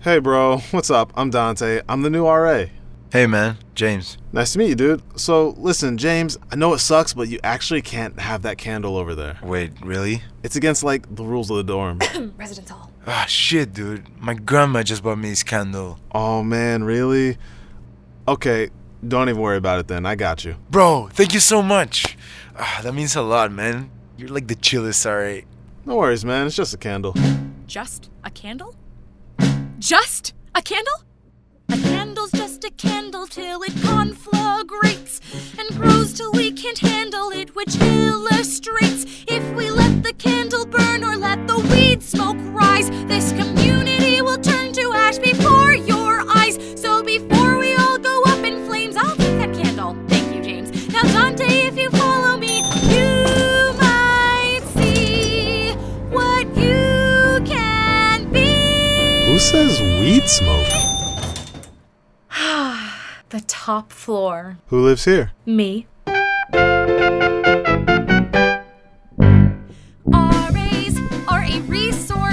Hey, 0.00 0.18
bro, 0.18 0.60
what's 0.70 0.90
up? 0.90 1.12
I'm 1.14 1.28
Dante. 1.28 1.82
I'm 1.90 2.00
the 2.00 2.08
new 2.08 2.26
RA. 2.26 2.68
Hey, 3.14 3.28
man. 3.28 3.58
James. 3.76 4.18
Nice 4.32 4.54
to 4.54 4.58
meet 4.58 4.70
you, 4.70 4.74
dude. 4.74 5.00
So, 5.16 5.50
listen, 5.56 5.98
James, 5.98 6.36
I 6.50 6.56
know 6.56 6.74
it 6.74 6.80
sucks, 6.80 7.14
but 7.14 7.28
you 7.28 7.38
actually 7.44 7.80
can't 7.80 8.18
have 8.18 8.42
that 8.42 8.58
candle 8.58 8.96
over 8.96 9.14
there. 9.14 9.38
Wait, 9.40 9.70
really? 9.84 10.24
It's 10.42 10.56
against, 10.56 10.82
like, 10.82 11.14
the 11.14 11.22
rules 11.22 11.48
of 11.48 11.58
the 11.58 11.62
dorm. 11.62 12.00
Residence 12.36 12.70
hall. 12.70 12.90
Ah, 13.06 13.24
shit, 13.28 13.72
dude. 13.72 14.04
My 14.20 14.34
grandma 14.34 14.82
just 14.82 15.04
bought 15.04 15.18
me 15.18 15.28
this 15.28 15.44
candle. 15.44 16.00
oh, 16.12 16.42
man, 16.42 16.82
really? 16.82 17.38
Okay, 18.26 18.70
don't 19.06 19.28
even 19.28 19.40
worry 19.40 19.58
about 19.58 19.78
it 19.78 19.86
then. 19.86 20.06
I 20.06 20.16
got 20.16 20.44
you. 20.44 20.56
Bro, 20.68 21.10
thank 21.12 21.34
you 21.34 21.40
so 21.40 21.62
much. 21.62 22.18
Ah, 22.58 22.80
that 22.82 22.94
means 22.94 23.14
a 23.14 23.22
lot, 23.22 23.52
man. 23.52 23.92
You're 24.18 24.30
like 24.30 24.48
the 24.48 24.56
chillest, 24.56 25.06
alright? 25.06 25.46
No 25.86 25.98
worries, 25.98 26.24
man. 26.24 26.48
It's 26.48 26.56
just 26.56 26.74
a 26.74 26.78
candle. 26.78 27.14
Just 27.68 28.10
a 28.24 28.30
candle? 28.32 28.74
Just 29.78 30.34
a 30.52 30.62
candle? 30.62 31.04
Candle's 32.04 32.32
just 32.32 32.62
a 32.64 32.70
candle 32.72 33.26
till 33.26 33.62
it 33.62 33.72
conflagrates 33.76 35.22
and 35.58 35.66
grows 35.80 36.12
till 36.12 36.30
we 36.32 36.52
can't 36.52 36.78
handle 36.78 37.30
it, 37.30 37.56
which 37.56 37.80
illustrates 37.80 39.24
if 39.26 39.42
we 39.56 39.70
let 39.70 40.02
the 40.02 40.12
candle 40.12 40.66
burn 40.66 41.02
or 41.02 41.16
let 41.16 41.46
the 41.48 41.58
weed 41.70 42.02
smoke 42.02 42.36
rise, 42.52 42.90
this 43.08 43.32
community 43.32 44.20
will 44.20 44.36
turn 44.36 44.74
to 44.74 44.92
ash 44.92 45.16
before 45.16 45.72
your 45.72 46.22
eyes. 46.36 46.58
So 46.78 47.02
before 47.02 47.56
we 47.56 47.74
all 47.74 47.96
go 47.96 48.22
up 48.26 48.44
in 48.44 48.66
flames, 48.66 48.98
I'll 48.98 49.16
take 49.16 49.38
that 49.38 49.54
candle. 49.54 49.96
Thank 50.06 50.36
you, 50.36 50.42
James. 50.42 50.88
Now, 50.92 51.04
Dante, 51.04 51.46
if 51.46 51.78
you 51.78 51.88
follow 51.88 52.36
me, 52.36 52.58
you 52.94 53.72
might 53.80 54.60
see 54.76 55.72
what 56.10 56.46
you 56.54 57.40
can 57.46 58.30
be. 58.30 59.24
Who 59.24 59.38
says 59.38 59.80
weed 59.80 60.28
smoke? 60.28 60.83
The 63.34 63.40
top 63.40 63.90
floor. 63.90 64.58
Who 64.68 64.80
lives 64.84 65.06
here? 65.06 65.32
Me. 65.44 65.88
RAs 66.06 66.54
are 71.26 71.42
a 71.42 71.60
resource. 71.66 72.23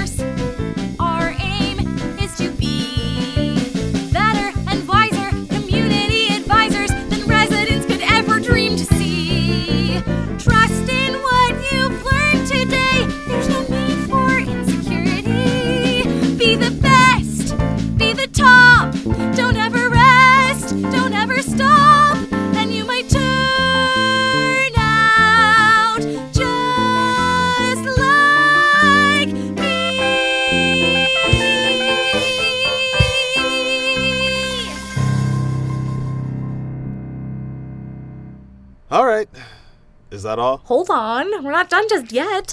Is 40.22 40.24
that 40.24 40.38
all? 40.38 40.58
Hold 40.66 40.88
on, 40.88 41.42
we're 41.42 41.50
not 41.50 41.68
done 41.68 41.88
just 41.88 42.12
yet. 42.12 42.50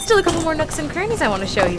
Still 0.00 0.18
a 0.18 0.24
couple 0.24 0.42
more 0.42 0.56
nooks 0.56 0.80
and 0.80 0.90
crannies 0.90 1.22
I 1.22 1.28
want 1.28 1.40
to 1.40 1.46
show 1.46 1.64
you. 1.64 1.78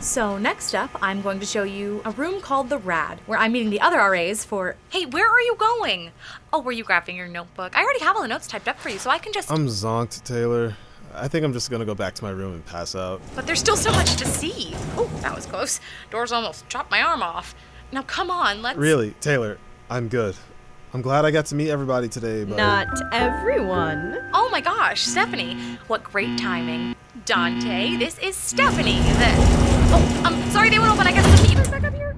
So, 0.00 0.36
next 0.36 0.74
up, 0.74 0.90
I'm 1.00 1.22
going 1.22 1.38
to 1.38 1.46
show 1.46 1.62
you 1.62 2.02
a 2.04 2.10
room 2.10 2.40
called 2.40 2.70
the 2.70 2.78
Rad, 2.78 3.20
where 3.26 3.38
I'm 3.38 3.52
meeting 3.52 3.70
the 3.70 3.80
other 3.80 3.98
RAs 3.98 4.44
for. 4.44 4.74
Hey, 4.90 5.06
where 5.06 5.30
are 5.30 5.40
you 5.42 5.54
going? 5.54 6.10
Oh, 6.52 6.60
were 6.60 6.72
you 6.72 6.82
grabbing 6.82 7.14
your 7.14 7.28
notebook? 7.28 7.78
I 7.78 7.84
already 7.84 8.00
have 8.00 8.16
all 8.16 8.22
the 8.22 8.26
notes 8.26 8.48
typed 8.48 8.66
up 8.66 8.76
for 8.80 8.88
you, 8.88 8.98
so 8.98 9.10
I 9.10 9.18
can 9.18 9.32
just. 9.32 9.48
I'm 9.48 9.68
zonked, 9.68 10.24
Taylor. 10.24 10.74
I 11.14 11.28
think 11.28 11.44
I'm 11.44 11.52
just 11.52 11.70
gonna 11.70 11.84
go 11.84 11.94
back 11.94 12.14
to 12.14 12.24
my 12.24 12.30
room 12.30 12.54
and 12.54 12.66
pass 12.66 12.96
out. 12.96 13.22
But 13.36 13.46
there's 13.46 13.60
still 13.60 13.76
so 13.76 13.92
much 13.92 14.16
to 14.16 14.26
see. 14.26 14.72
Oh, 14.96 15.08
that 15.20 15.36
was 15.36 15.46
close. 15.46 15.78
Doors 16.10 16.32
almost 16.32 16.68
chopped 16.68 16.90
my 16.90 17.00
arm 17.00 17.22
off. 17.22 17.54
Now, 17.92 18.02
come 18.02 18.28
on, 18.28 18.60
let's. 18.60 18.76
Really, 18.76 19.14
Taylor, 19.20 19.56
I'm 19.88 20.08
good. 20.08 20.34
I'm 20.94 21.02
glad 21.02 21.24
I 21.24 21.32
got 21.32 21.46
to 21.46 21.56
meet 21.56 21.70
everybody 21.70 22.08
today, 22.08 22.44
but 22.44 22.56
Not 22.56 22.86
everyone. 23.12 24.16
Oh 24.32 24.48
my 24.50 24.60
gosh, 24.60 25.02
Stephanie. 25.02 25.56
What 25.88 26.04
great 26.04 26.38
timing. 26.38 26.94
Dante, 27.24 27.96
this 27.96 28.16
is 28.20 28.36
Stephanie. 28.36 29.00
The. 29.00 29.34
Oh, 29.90 30.22
I'm 30.24 30.50
sorry 30.52 30.70
they 30.70 30.78
went 30.78 30.92
open. 30.92 31.04
I 31.08 31.10
guess 31.10 31.40
the 31.40 31.48
meter's 31.48 31.68
back 31.68 31.82
up 31.82 31.94
here. 31.94 32.14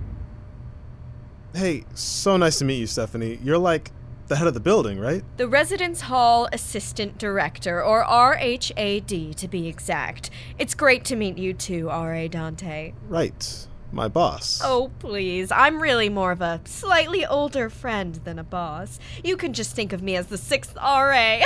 hey, 1.54 1.87
so 1.95 2.37
nice 2.37 2.59
to 2.59 2.66
meet 2.66 2.76
you, 2.76 2.87
Stephanie. 2.87 3.38
You're 3.42 3.56
like 3.56 3.92
the 4.26 4.37
head 4.37 4.47
of 4.47 4.52
the 4.52 4.61
building, 4.61 5.00
right? 5.00 5.25
The 5.38 5.49
Residence 5.49 6.02
Hall 6.02 6.47
Assistant 6.52 7.16
Director, 7.16 7.83
or 7.83 8.04
RHAD 8.04 9.37
to 9.37 9.49
be 9.49 9.68
exact. 9.68 10.28
It's 10.59 10.75
great 10.75 11.06
to 11.06 11.16
meet 11.16 11.38
you 11.38 11.54
too, 11.54 11.88
R.A. 11.88 12.28
Dante. 12.28 12.92
Right. 13.09 13.68
My 13.92 14.08
boss. 14.08 14.60
Oh, 14.64 14.90
please. 14.98 15.50
I'm 15.50 15.80
really 15.80 16.08
more 16.08 16.32
of 16.32 16.40
a 16.40 16.60
slightly 16.64 17.24
older 17.24 17.70
friend 17.70 18.16
than 18.24 18.38
a 18.38 18.44
boss. 18.44 18.98
You 19.24 19.36
can 19.36 19.52
just 19.52 19.74
think 19.74 19.92
of 19.92 20.02
me 20.02 20.16
as 20.16 20.26
the 20.26 20.38
sixth 20.38 20.76
RA. 20.76 21.40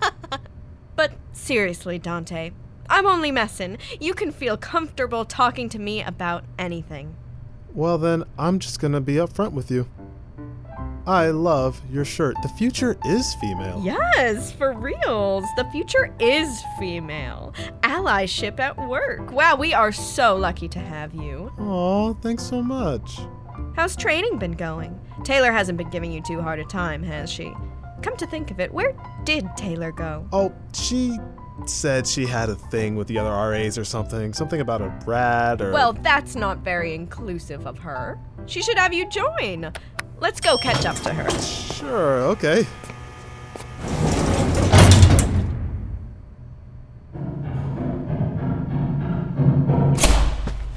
but 0.96 1.12
seriously, 1.32 1.98
Dante, 1.98 2.50
I'm 2.90 3.06
only 3.06 3.30
messing. 3.30 3.78
You 4.00 4.14
can 4.14 4.32
feel 4.32 4.56
comfortable 4.56 5.24
talking 5.24 5.68
to 5.70 5.78
me 5.78 6.02
about 6.02 6.44
anything. 6.58 7.16
Well, 7.74 7.98
then, 7.98 8.24
I'm 8.38 8.58
just 8.58 8.80
gonna 8.80 9.00
be 9.00 9.14
upfront 9.14 9.52
with 9.52 9.70
you. 9.70 9.86
I 11.08 11.28
love 11.30 11.80
your 11.90 12.04
shirt. 12.04 12.36
The 12.42 12.50
future 12.50 12.98
is 13.06 13.34
female. 13.36 13.80
Yes, 13.82 14.52
for 14.52 14.74
reals. 14.74 15.46
The 15.56 15.64
future 15.72 16.14
is 16.20 16.62
female. 16.78 17.54
Allyship 17.80 18.60
at 18.60 18.76
work. 18.76 19.32
Wow, 19.32 19.56
we 19.56 19.72
are 19.72 19.90
so 19.90 20.36
lucky 20.36 20.68
to 20.68 20.78
have 20.78 21.14
you. 21.14 21.50
Aw, 21.60 22.12
thanks 22.20 22.42
so 22.42 22.62
much. 22.62 23.20
How's 23.74 23.96
training 23.96 24.38
been 24.38 24.52
going? 24.52 25.00
Taylor 25.24 25.50
hasn't 25.50 25.78
been 25.78 25.88
giving 25.88 26.12
you 26.12 26.20
too 26.20 26.42
hard 26.42 26.58
a 26.58 26.64
time, 26.66 27.02
has 27.02 27.32
she? 27.32 27.54
Come 28.02 28.18
to 28.18 28.26
think 28.26 28.50
of 28.50 28.60
it, 28.60 28.70
where 28.70 28.94
did 29.24 29.48
Taylor 29.56 29.92
go? 29.92 30.28
Oh, 30.30 30.54
she 30.74 31.18
said 31.64 32.06
she 32.06 32.26
had 32.26 32.50
a 32.50 32.54
thing 32.54 32.96
with 32.96 33.08
the 33.08 33.16
other 33.16 33.30
RAs 33.30 33.78
or 33.78 33.84
something. 33.84 34.34
Something 34.34 34.60
about 34.60 34.82
a 34.82 34.88
rat 35.06 35.62
or. 35.62 35.72
Well, 35.72 35.94
that's 35.94 36.36
not 36.36 36.58
very 36.58 36.94
inclusive 36.94 37.66
of 37.66 37.78
her. 37.78 38.18
She 38.44 38.60
should 38.60 38.76
have 38.76 38.92
you 38.92 39.08
join. 39.08 39.72
Let's 40.20 40.40
go 40.40 40.58
catch 40.58 40.84
up 40.84 40.96
to 40.96 41.12
her. 41.14 41.30
Sure, 41.40 42.22
okay. 42.22 42.66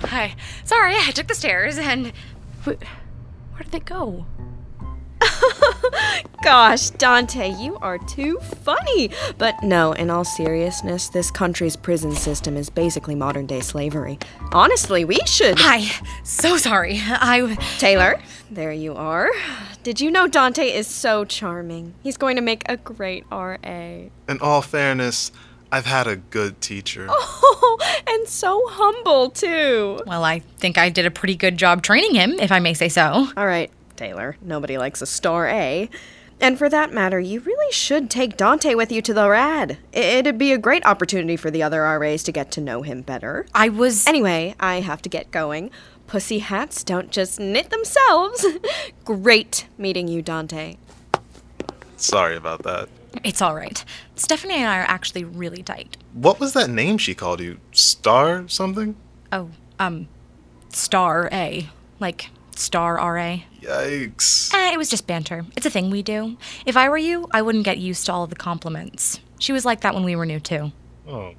Hi. 0.04 0.36
Sorry, 0.64 0.96
I 0.96 1.12
took 1.14 1.28
the 1.28 1.36
stairs 1.36 1.78
and. 1.78 2.14
Where 2.64 2.78
did 3.64 3.72
they 3.72 3.80
go? 3.80 4.26
Gosh, 6.44 6.90
Dante, 6.92 7.52
you 7.54 7.78
are 7.82 7.98
too 7.98 8.40
funny. 8.40 9.12
But 9.38 9.62
no, 9.64 9.94
in 9.94 10.10
all 10.10 10.24
seriousness, 10.24 11.10
this 11.10 11.30
country's 11.32 11.76
prison 11.76 12.14
system 12.16 12.58
is 12.58 12.70
basically 12.70 13.16
modern 13.16 13.46
day 13.46 13.60
slavery. 13.60 14.18
Honestly, 14.52 15.06
we 15.06 15.20
should. 15.26 15.58
Hi. 15.60 15.82
So 16.24 16.58
sorry. 16.58 17.00
I. 17.02 17.56
Taylor, 17.78 18.20
there 18.50 18.72
you 18.72 18.96
are. 18.96 19.30
Did 19.84 20.00
you 20.02 20.12
know 20.12 20.28
Dante 20.28 20.68
is 20.68 20.88
so 20.88 21.26
charming? 21.26 21.94
He's 22.04 22.18
going 22.18 22.36
to 22.36 22.42
make 22.42 22.64
a 22.70 22.78
great 22.78 23.26
RA. 23.32 23.58
In 23.64 24.40
all 24.42 24.62
fairness, 24.62 25.32
I've 25.72 25.86
had 25.86 26.08
a 26.08 26.16
good 26.18 26.62
teacher. 26.62 27.08
Oh, 27.64 27.78
and 28.08 28.28
so 28.28 28.62
humble, 28.70 29.30
too. 29.30 30.00
Well, 30.08 30.24
I 30.24 30.40
think 30.40 30.78
I 30.78 30.90
did 30.90 31.06
a 31.06 31.12
pretty 31.12 31.36
good 31.36 31.58
job 31.58 31.84
training 31.84 32.16
him, 32.16 32.32
if 32.40 32.52
I 32.52 32.60
may 32.60 32.74
say 32.74 32.90
so. 32.90 33.28
All 33.38 33.46
right, 33.46 33.72
Taylor, 34.02 34.36
nobody 34.42 34.80
likes 34.80 35.04
a 35.04 35.06
star 35.06 35.48
A. 35.48 35.88
And 36.40 36.58
for 36.58 36.68
that 36.70 36.92
matter, 36.92 37.20
you 37.20 37.40
really 37.40 37.72
should 37.72 38.10
take 38.10 38.36
Dante 38.36 38.74
with 38.74 38.92
you 38.92 39.00
to 39.00 39.14
the 39.14 39.30
rad. 39.30 39.78
It'd 39.94 40.40
be 40.40 40.52
a 40.52 40.58
great 40.58 40.84
opportunity 40.88 41.38
for 41.38 41.52
the 41.52 41.62
other 41.62 41.84
RAs 41.84 42.24
to 42.24 42.32
get 42.32 42.50
to 42.54 42.62
know 42.62 42.82
him 42.82 43.04
better. 43.04 43.46
I 43.54 43.70
was. 43.70 44.08
Anyway, 44.08 44.56
I 44.60 44.80
have 44.80 45.04
to 45.04 45.10
get 45.10 45.30
going. 45.30 45.70
Pussy 46.08 46.40
hats 46.40 46.84
don't 46.84 47.12
just 47.12 47.40
knit 47.40 47.70
themselves. 47.70 48.44
great 49.06 49.68
meeting 49.78 50.08
you, 50.08 50.24
Dante. 50.24 50.78
Sorry 51.96 52.36
about 52.36 52.64
that. 52.64 52.90
It's 53.24 53.40
all 53.40 53.54
right. 53.54 53.86
Stephanie 54.16 54.56
and 54.56 54.66
I 54.66 54.80
are 54.80 54.90
actually 54.90 55.26
really 55.26 55.62
tight. 55.62 55.96
What 56.14 56.40
was 56.40 56.54
that 56.54 56.72
name 56.72 56.98
she 56.98 57.14
called 57.14 57.40
you? 57.40 57.60
Star 57.72 58.48
something? 58.48 58.96
Oh, 59.32 59.52
um, 59.78 60.08
Star 60.70 61.30
A. 61.32 61.70
Like 62.00 62.32
Star 62.58 62.96
RA. 62.96 63.40
Yikes. 63.62 64.54
Eh, 64.54 64.74
it 64.74 64.78
was 64.78 64.90
just 64.90 65.08
banter. 65.08 65.46
It's 65.56 65.66
a 65.66 65.70
thing 65.70 65.90
we 65.90 66.02
do. 66.02 66.38
If 66.66 66.76
I 66.78 66.90
were 66.90 66.98
you, 66.98 67.28
I 67.32 67.42
wouldn't 67.42 67.66
get 67.66 67.78
used 67.78 68.06
to 68.06 68.14
all 68.14 68.24
of 68.24 68.30
the 68.30 68.36
compliments. 68.36 69.20
She 69.40 69.52
was 69.52 69.66
like 69.66 69.82
that 69.82 69.94
when 69.94 70.04
we 70.04 70.16
were 70.16 70.26
new, 70.26 70.40
too. 70.40 70.72
Oh. 71.08 71.34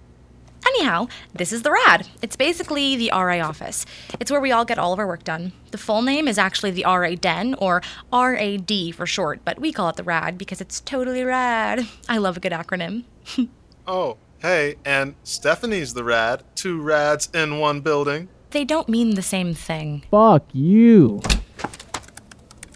Anyhow, 0.65 1.09
this 1.35 1.53
is 1.53 1.63
the 1.63 1.73
RAD. 1.73 2.09
It's 2.23 2.37
basically 2.37 2.97
the 2.97 3.11
RA 3.13 3.41
office. 3.47 3.85
It's 4.21 4.31
where 4.31 4.41
we 4.41 4.53
all 4.53 4.65
get 4.65 4.79
all 4.79 4.93
of 4.93 4.99
our 4.99 5.07
work 5.07 5.25
done. 5.25 5.53
The 5.73 5.79
full 5.79 6.03
name 6.03 6.29
is 6.29 6.39
actually 6.39 6.71
the 6.71 6.85
RA 6.85 7.15
Den, 7.17 7.55
or 7.59 7.83
RAD 8.13 8.71
for 8.95 9.07
short, 9.07 9.41
but 9.45 9.59
we 9.61 9.73
call 9.73 9.89
it 9.89 9.97
the 9.97 10.05
RAD 10.05 10.39
because 10.39 10.61
it's 10.61 10.81
totally 10.81 11.25
rad. 11.25 11.87
I 12.09 12.19
love 12.19 12.37
a 12.37 12.41
good 12.41 12.53
acronym. 12.53 13.05
Oh, 13.85 14.17
hey, 14.39 14.77
and 14.85 15.17
Stephanie's 15.25 15.93
the 15.93 16.05
rad. 16.05 16.45
Two 16.55 16.81
rads 16.81 17.29
in 17.35 17.59
one 17.59 17.81
building. 17.81 18.29
They 18.53 18.65
don't 18.65 18.87
mean 18.87 19.15
the 19.15 19.23
same 19.23 19.55
thing. 19.55 20.03
Fuck 20.11 20.45
you. 20.53 21.23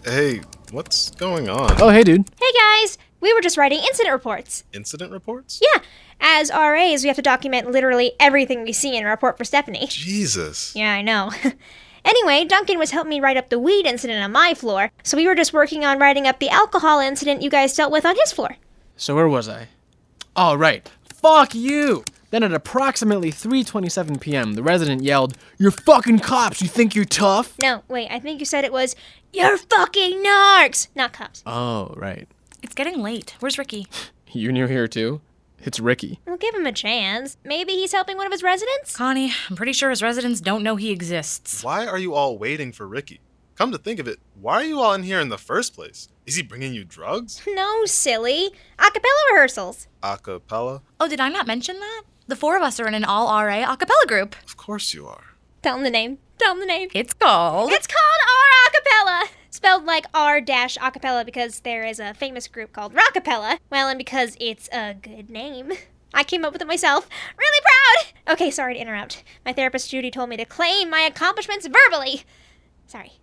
Hey, 0.03 0.41
what's 0.71 1.11
going 1.11 1.49
on? 1.49 1.79
Oh, 1.79 1.89
hey, 1.89 2.03
dude. 2.03 2.27
Hey 2.41 2.51
guys, 2.81 2.97
we 3.19 3.31
were 3.31 3.41
just 3.41 3.57
writing 3.57 3.77
incident 3.79 4.11
reports. 4.11 4.63
Incident 4.73 5.11
reports? 5.11 5.61
Yeah, 5.61 5.83
as 6.19 6.49
RAs, 6.49 7.03
we 7.03 7.09
have 7.09 7.15
to 7.17 7.21
document 7.21 7.69
literally 7.69 8.13
everything 8.19 8.63
we 8.63 8.73
see 8.73 8.97
in 8.97 9.05
a 9.05 9.09
report 9.09 9.37
for 9.37 9.45
Stephanie. 9.45 9.85
Jesus. 9.87 10.75
Yeah, 10.75 10.93
I 10.93 11.03
know. 11.03 11.31
anyway, 12.05 12.45
Duncan 12.45 12.79
was 12.79 12.89
helping 12.89 13.11
me 13.11 13.19
write 13.19 13.37
up 13.37 13.49
the 13.49 13.59
weed 13.59 13.85
incident 13.85 14.23
on 14.23 14.31
my 14.31 14.55
floor, 14.55 14.89
so 15.03 15.15
we 15.15 15.27
were 15.27 15.35
just 15.35 15.53
working 15.53 15.85
on 15.85 15.99
writing 15.99 16.25
up 16.25 16.39
the 16.39 16.49
alcohol 16.49 16.99
incident 16.99 17.43
you 17.43 17.51
guys 17.51 17.75
dealt 17.75 17.91
with 17.91 18.03
on 18.03 18.15
his 18.15 18.31
floor. 18.31 18.57
So 18.95 19.13
where 19.13 19.27
was 19.27 19.47
I? 19.47 19.67
Oh, 20.35 20.55
right. 20.55 20.89
Fuck 21.13 21.53
you! 21.53 22.03
Then 22.29 22.43
at 22.43 22.53
approximately 22.53 23.31
3:27 23.31 24.19
p.m., 24.19 24.53
the 24.53 24.63
resident 24.63 25.01
yelled, 25.03 25.37
"You're 25.57 25.71
fucking 25.71 26.19
cops! 26.19 26.61
You 26.61 26.67
think 26.67 26.93
you're 26.93 27.05
tough?" 27.05 27.57
No, 27.59 27.83
wait, 27.87 28.09
I 28.11 28.19
think 28.19 28.39
you 28.39 28.45
said 28.45 28.65
it 28.65 28.73
was, 28.73 28.95
You're 29.31 29.57
fucking 29.57 30.23
narcs! 30.23 30.87
Not 30.95 31.13
cops. 31.13 31.41
Oh, 31.45 31.93
right. 31.95 32.27
It's 32.61 32.75
getting 32.75 33.01
late. 33.01 33.35
Where's 33.39 33.57
Ricky? 33.57 33.87
You 34.33 34.51
new 34.51 34.67
here 34.67 34.89
too? 34.89 35.21
It's 35.59 35.79
Ricky. 35.79 36.19
Well, 36.27 36.35
give 36.37 36.53
him 36.53 36.65
a 36.65 36.71
chance. 36.73 37.37
Maybe 37.45 37.71
he's 37.71 37.93
helping 37.93 38.17
one 38.17 38.25
of 38.25 38.31
his 38.31 38.43
residents? 38.43 38.95
Connie, 38.95 39.31
I'm 39.49 39.55
pretty 39.55 39.71
sure 39.71 39.89
his 39.89 40.03
residents 40.03 40.41
don't 40.41 40.63
know 40.63 40.75
he 40.75 40.91
exists. 40.91 41.63
Why 41.63 41.87
are 41.87 41.97
you 41.97 42.13
all 42.13 42.37
waiting 42.37 42.73
for 42.73 42.85
Ricky? 42.85 43.21
Come 43.55 43.71
to 43.71 43.77
think 43.77 43.99
of 43.99 44.07
it, 44.07 44.19
why 44.39 44.55
are 44.55 44.63
you 44.65 44.79
all 44.81 44.93
in 44.93 45.03
here 45.03 45.19
in 45.21 45.29
the 45.29 45.37
first 45.37 45.73
place? 45.73 46.09
Is 46.27 46.35
he 46.35 46.43
bringing 46.43 46.73
you 46.73 46.83
drugs? 46.83 47.41
No, 47.47 47.85
silly. 47.85 48.51
Acapella 48.77 49.31
rehearsals. 49.31 49.87
Acapella? 50.03 50.81
Oh, 50.99 51.07
did 51.07 51.21
I 51.21 51.29
not 51.29 51.47
mention 51.47 51.79
that? 51.79 52.03
The 52.27 52.35
four 52.35 52.57
of 52.57 52.61
us 52.63 52.77
are 52.79 52.87
in 52.87 52.93
an 52.93 53.05
all 53.05 53.27
RA 53.27 53.63
acapella 53.63 54.05
group. 54.05 54.35
Of 54.43 54.57
course 54.57 54.93
you 54.93 55.07
are. 55.07 55.35
Tell 55.61 55.77
him 55.77 55.83
the 55.83 55.89
name. 55.89 56.17
Tell 56.37 56.53
him 56.53 56.59
the 56.59 56.65
name. 56.65 56.89
It's 56.93 57.13
called. 57.13 57.71
It's 57.71 57.87
called 57.87 58.21
R 58.27 59.25
Acapella. 59.25 59.29
Spelled 59.49 59.85
like 59.85 60.05
R 60.13 60.41
dash 60.41 60.77
acapella 60.77 61.25
because 61.25 61.61
there 61.61 61.85
is 61.85 61.99
a 61.99 62.13
famous 62.13 62.47
group 62.49 62.73
called 62.73 62.93
Rockapella. 62.93 63.59
Well, 63.69 63.87
and 63.87 63.97
because 63.97 64.35
it's 64.41 64.67
a 64.73 64.93
good 64.93 65.29
name. 65.29 65.71
I 66.13 66.23
came 66.23 66.43
up 66.43 66.51
with 66.51 66.61
it 66.61 66.67
myself. 66.67 67.07
Really 67.37 67.61
proud! 67.61 68.33
Okay, 68.33 68.51
sorry 68.51 68.73
to 68.73 68.79
interrupt. 68.79 69.23
My 69.45 69.53
therapist 69.53 69.89
Judy 69.89 70.11
told 70.11 70.29
me 70.29 70.37
to 70.37 70.45
claim 70.45 70.89
my 70.89 71.01
accomplishments 71.01 71.67
verbally. 71.67 72.23
Sorry. 72.87 73.13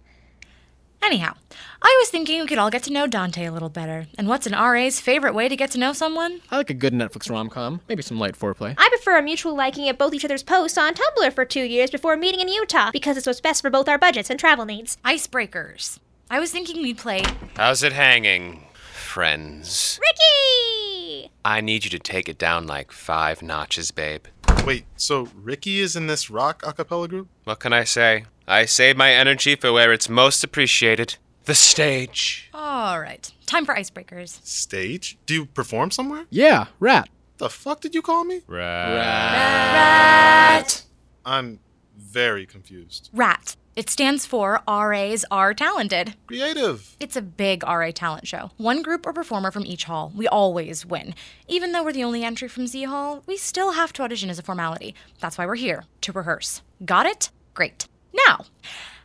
Anyhow, 1.04 1.34
I 1.82 1.94
was 2.00 2.08
thinking 2.08 2.40
we 2.40 2.46
could 2.46 2.56
all 2.56 2.70
get 2.70 2.82
to 2.84 2.92
know 2.92 3.06
Dante 3.06 3.44
a 3.44 3.52
little 3.52 3.68
better. 3.68 4.06
And 4.16 4.26
what's 4.26 4.46
an 4.46 4.54
RA's 4.54 5.00
favorite 5.00 5.34
way 5.34 5.50
to 5.50 5.56
get 5.56 5.70
to 5.72 5.78
know 5.78 5.92
someone? 5.92 6.40
I 6.50 6.56
like 6.56 6.70
a 6.70 6.74
good 6.74 6.94
Netflix 6.94 7.30
rom 7.30 7.50
com, 7.50 7.82
maybe 7.90 8.02
some 8.02 8.18
light 8.18 8.38
foreplay. 8.38 8.74
I 8.78 8.88
prefer 8.88 9.18
a 9.18 9.22
mutual 9.22 9.54
liking 9.54 9.86
of 9.90 9.98
both 9.98 10.14
each 10.14 10.24
other's 10.24 10.42
posts 10.42 10.78
on 10.78 10.94
Tumblr 10.94 11.32
for 11.34 11.44
two 11.44 11.64
years 11.64 11.90
before 11.90 12.16
meeting 12.16 12.40
in 12.40 12.48
Utah 12.48 12.90
because 12.90 13.18
it's 13.18 13.26
what's 13.26 13.42
best 13.42 13.60
for 13.60 13.68
both 13.68 13.86
our 13.86 13.98
budgets 13.98 14.30
and 14.30 14.40
travel 14.40 14.64
needs. 14.64 14.96
Icebreakers. 15.04 15.98
I 16.30 16.40
was 16.40 16.50
thinking 16.50 16.80
we'd 16.80 16.96
play. 16.96 17.22
How's 17.54 17.82
it 17.82 17.92
hanging, 17.92 18.64
friends? 18.72 20.00
Ricky! 20.00 21.30
I 21.44 21.60
need 21.60 21.84
you 21.84 21.90
to 21.90 21.98
take 21.98 22.30
it 22.30 22.38
down 22.38 22.66
like 22.66 22.92
five 22.92 23.42
notches, 23.42 23.90
babe. 23.90 24.24
Wait, 24.64 24.86
so 24.96 25.28
Ricky 25.34 25.80
is 25.80 25.96
in 25.96 26.06
this 26.06 26.30
rock 26.30 26.62
acapella 26.62 27.10
group? 27.10 27.28
What 27.44 27.60
can 27.60 27.74
I 27.74 27.84
say? 27.84 28.24
I 28.46 28.66
save 28.66 28.96
my 28.98 29.10
energy 29.12 29.56
for 29.56 29.72
where 29.72 29.92
it's 29.92 30.08
most 30.08 30.44
appreciated 30.44 31.16
the 31.44 31.54
stage. 31.54 32.50
All 32.52 33.00
right, 33.00 33.32
time 33.46 33.64
for 33.64 33.74
icebreakers. 33.74 34.44
Stage? 34.46 35.16
Do 35.24 35.32
you 35.32 35.46
perform 35.46 35.90
somewhere? 35.90 36.26
Yeah, 36.28 36.66
rat. 36.78 37.08
The 37.38 37.48
fuck 37.48 37.80
did 37.80 37.94
you 37.94 38.02
call 38.02 38.24
me? 38.24 38.42
Rat. 38.46 38.94
Rat. 38.94 39.74
rat. 39.74 40.82
I'm 41.24 41.60
very 41.96 42.44
confused. 42.44 43.08
Rat. 43.14 43.56
It 43.76 43.88
stands 43.90 44.24
for 44.26 44.60
RAs 44.68 45.24
Are 45.30 45.52
Talented. 45.54 46.14
Creative. 46.26 46.96
It's 47.00 47.16
a 47.16 47.22
big 47.22 47.64
RA 47.64 47.90
talent 47.92 48.28
show. 48.28 48.50
One 48.58 48.82
group 48.82 49.06
or 49.06 49.12
performer 49.12 49.50
from 49.50 49.66
each 49.66 49.84
hall. 49.84 50.12
We 50.14 50.28
always 50.28 50.86
win. 50.86 51.14
Even 51.48 51.72
though 51.72 51.82
we're 51.82 51.92
the 51.92 52.04
only 52.04 52.22
entry 52.22 52.46
from 52.48 52.66
Z 52.66 52.84
Hall, 52.84 53.24
we 53.26 53.36
still 53.36 53.72
have 53.72 53.92
to 53.94 54.02
audition 54.02 54.30
as 54.30 54.38
a 54.38 54.42
formality. 54.42 54.94
That's 55.18 55.38
why 55.38 55.46
we're 55.46 55.56
here, 55.56 55.84
to 56.02 56.12
rehearse. 56.12 56.62
Got 56.84 57.06
it? 57.06 57.30
Great. 57.54 57.88
Now, 58.26 58.44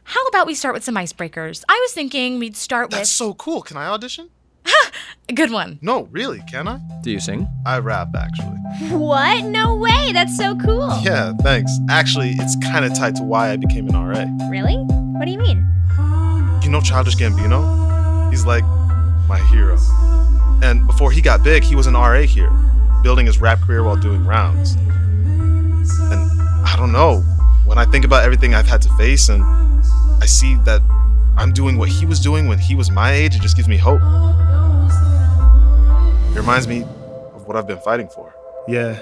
how 0.04 0.26
about 0.28 0.48
we 0.48 0.56
start 0.56 0.74
with 0.74 0.84
some 0.84 0.96
icebreakers? 0.96 1.64
I 1.68 1.80
was 1.82 1.92
thinking 1.94 2.40
we'd 2.40 2.56
start 2.56 2.90
with. 2.90 3.00
That's 3.00 3.10
so 3.10 3.34
cool. 3.34 3.62
Can 3.62 3.78
I 3.78 3.88
audition? 3.88 4.30
A 5.30 5.34
good 5.34 5.52
one. 5.52 5.80
No, 5.82 6.04
really, 6.12 6.42
can 6.50 6.68
I? 6.68 6.80
Do 7.02 7.12
you 7.12 7.20
sing? 7.20 7.48
I 7.66 7.80
rap, 7.80 8.10
actually. 8.16 8.58
What? 8.96 9.46
No 9.46 9.76
way! 9.76 10.12
That's 10.14 10.36
so 10.38 10.56
cool! 10.58 10.90
Yeah, 11.02 11.34
thanks. 11.42 11.72
Actually, 11.90 12.32
it's 12.38 12.56
kind 12.58 12.86
of 12.86 12.94
tied 12.94 13.16
to 13.16 13.24
why 13.24 13.52
I 13.52 13.56
became 13.56 13.88
an 13.88 13.96
RA. 13.96 14.26
Really? 14.50 14.76
What 15.18 15.26
do 15.26 15.32
you 15.32 15.40
mean? 15.40 15.68
You 16.64 16.70
know 16.70 16.82
Childish 16.82 17.16
Gambino? 17.16 18.30
He's 18.30 18.46
like 18.46 18.64
my 19.28 19.40
hero. 19.52 19.78
And 20.62 20.86
before 20.86 21.12
he 21.12 21.22
got 21.22 21.44
big, 21.44 21.64
he 21.64 21.74
was 21.76 21.88
an 21.88 21.94
RA 21.94 22.22
here, 22.22 22.52
building 23.02 23.26
his 23.26 23.40
rap 23.40 23.62
career 23.62 23.84
while 23.84 23.96
doing 23.96 24.26
rounds. 24.26 24.74
And 24.74 26.42
I 26.68 26.76
don't 26.78 26.92
know, 26.92 27.24
when 27.70 27.78
I 27.78 27.86
think 27.86 28.04
about 28.04 28.24
everything 28.24 28.56
I've 28.56 28.66
had 28.66 28.82
to 28.82 28.90
face 28.98 29.30
and 29.30 29.44
I 30.24 30.26
see 30.26 30.56
that 30.66 30.82
I'm 31.38 31.54
doing 31.54 31.78
what 31.78 31.88
he 31.88 32.04
was 32.04 32.20
doing 32.20 32.48
when 32.48 32.58
he 32.58 32.74
was 32.74 32.90
my 32.90 33.12
age, 33.12 33.36
it 33.36 33.44
just 33.44 33.56
gives 33.56 33.68
me 33.68 33.78
hope. 33.78 34.02
It 36.32 36.40
reminds 36.40 36.68
me 36.68 36.82
of 36.82 37.46
what 37.46 37.56
I've 37.56 37.68
been 37.68 37.80
fighting 37.82 38.10
for. 38.10 38.34
Yeah, 38.68 38.98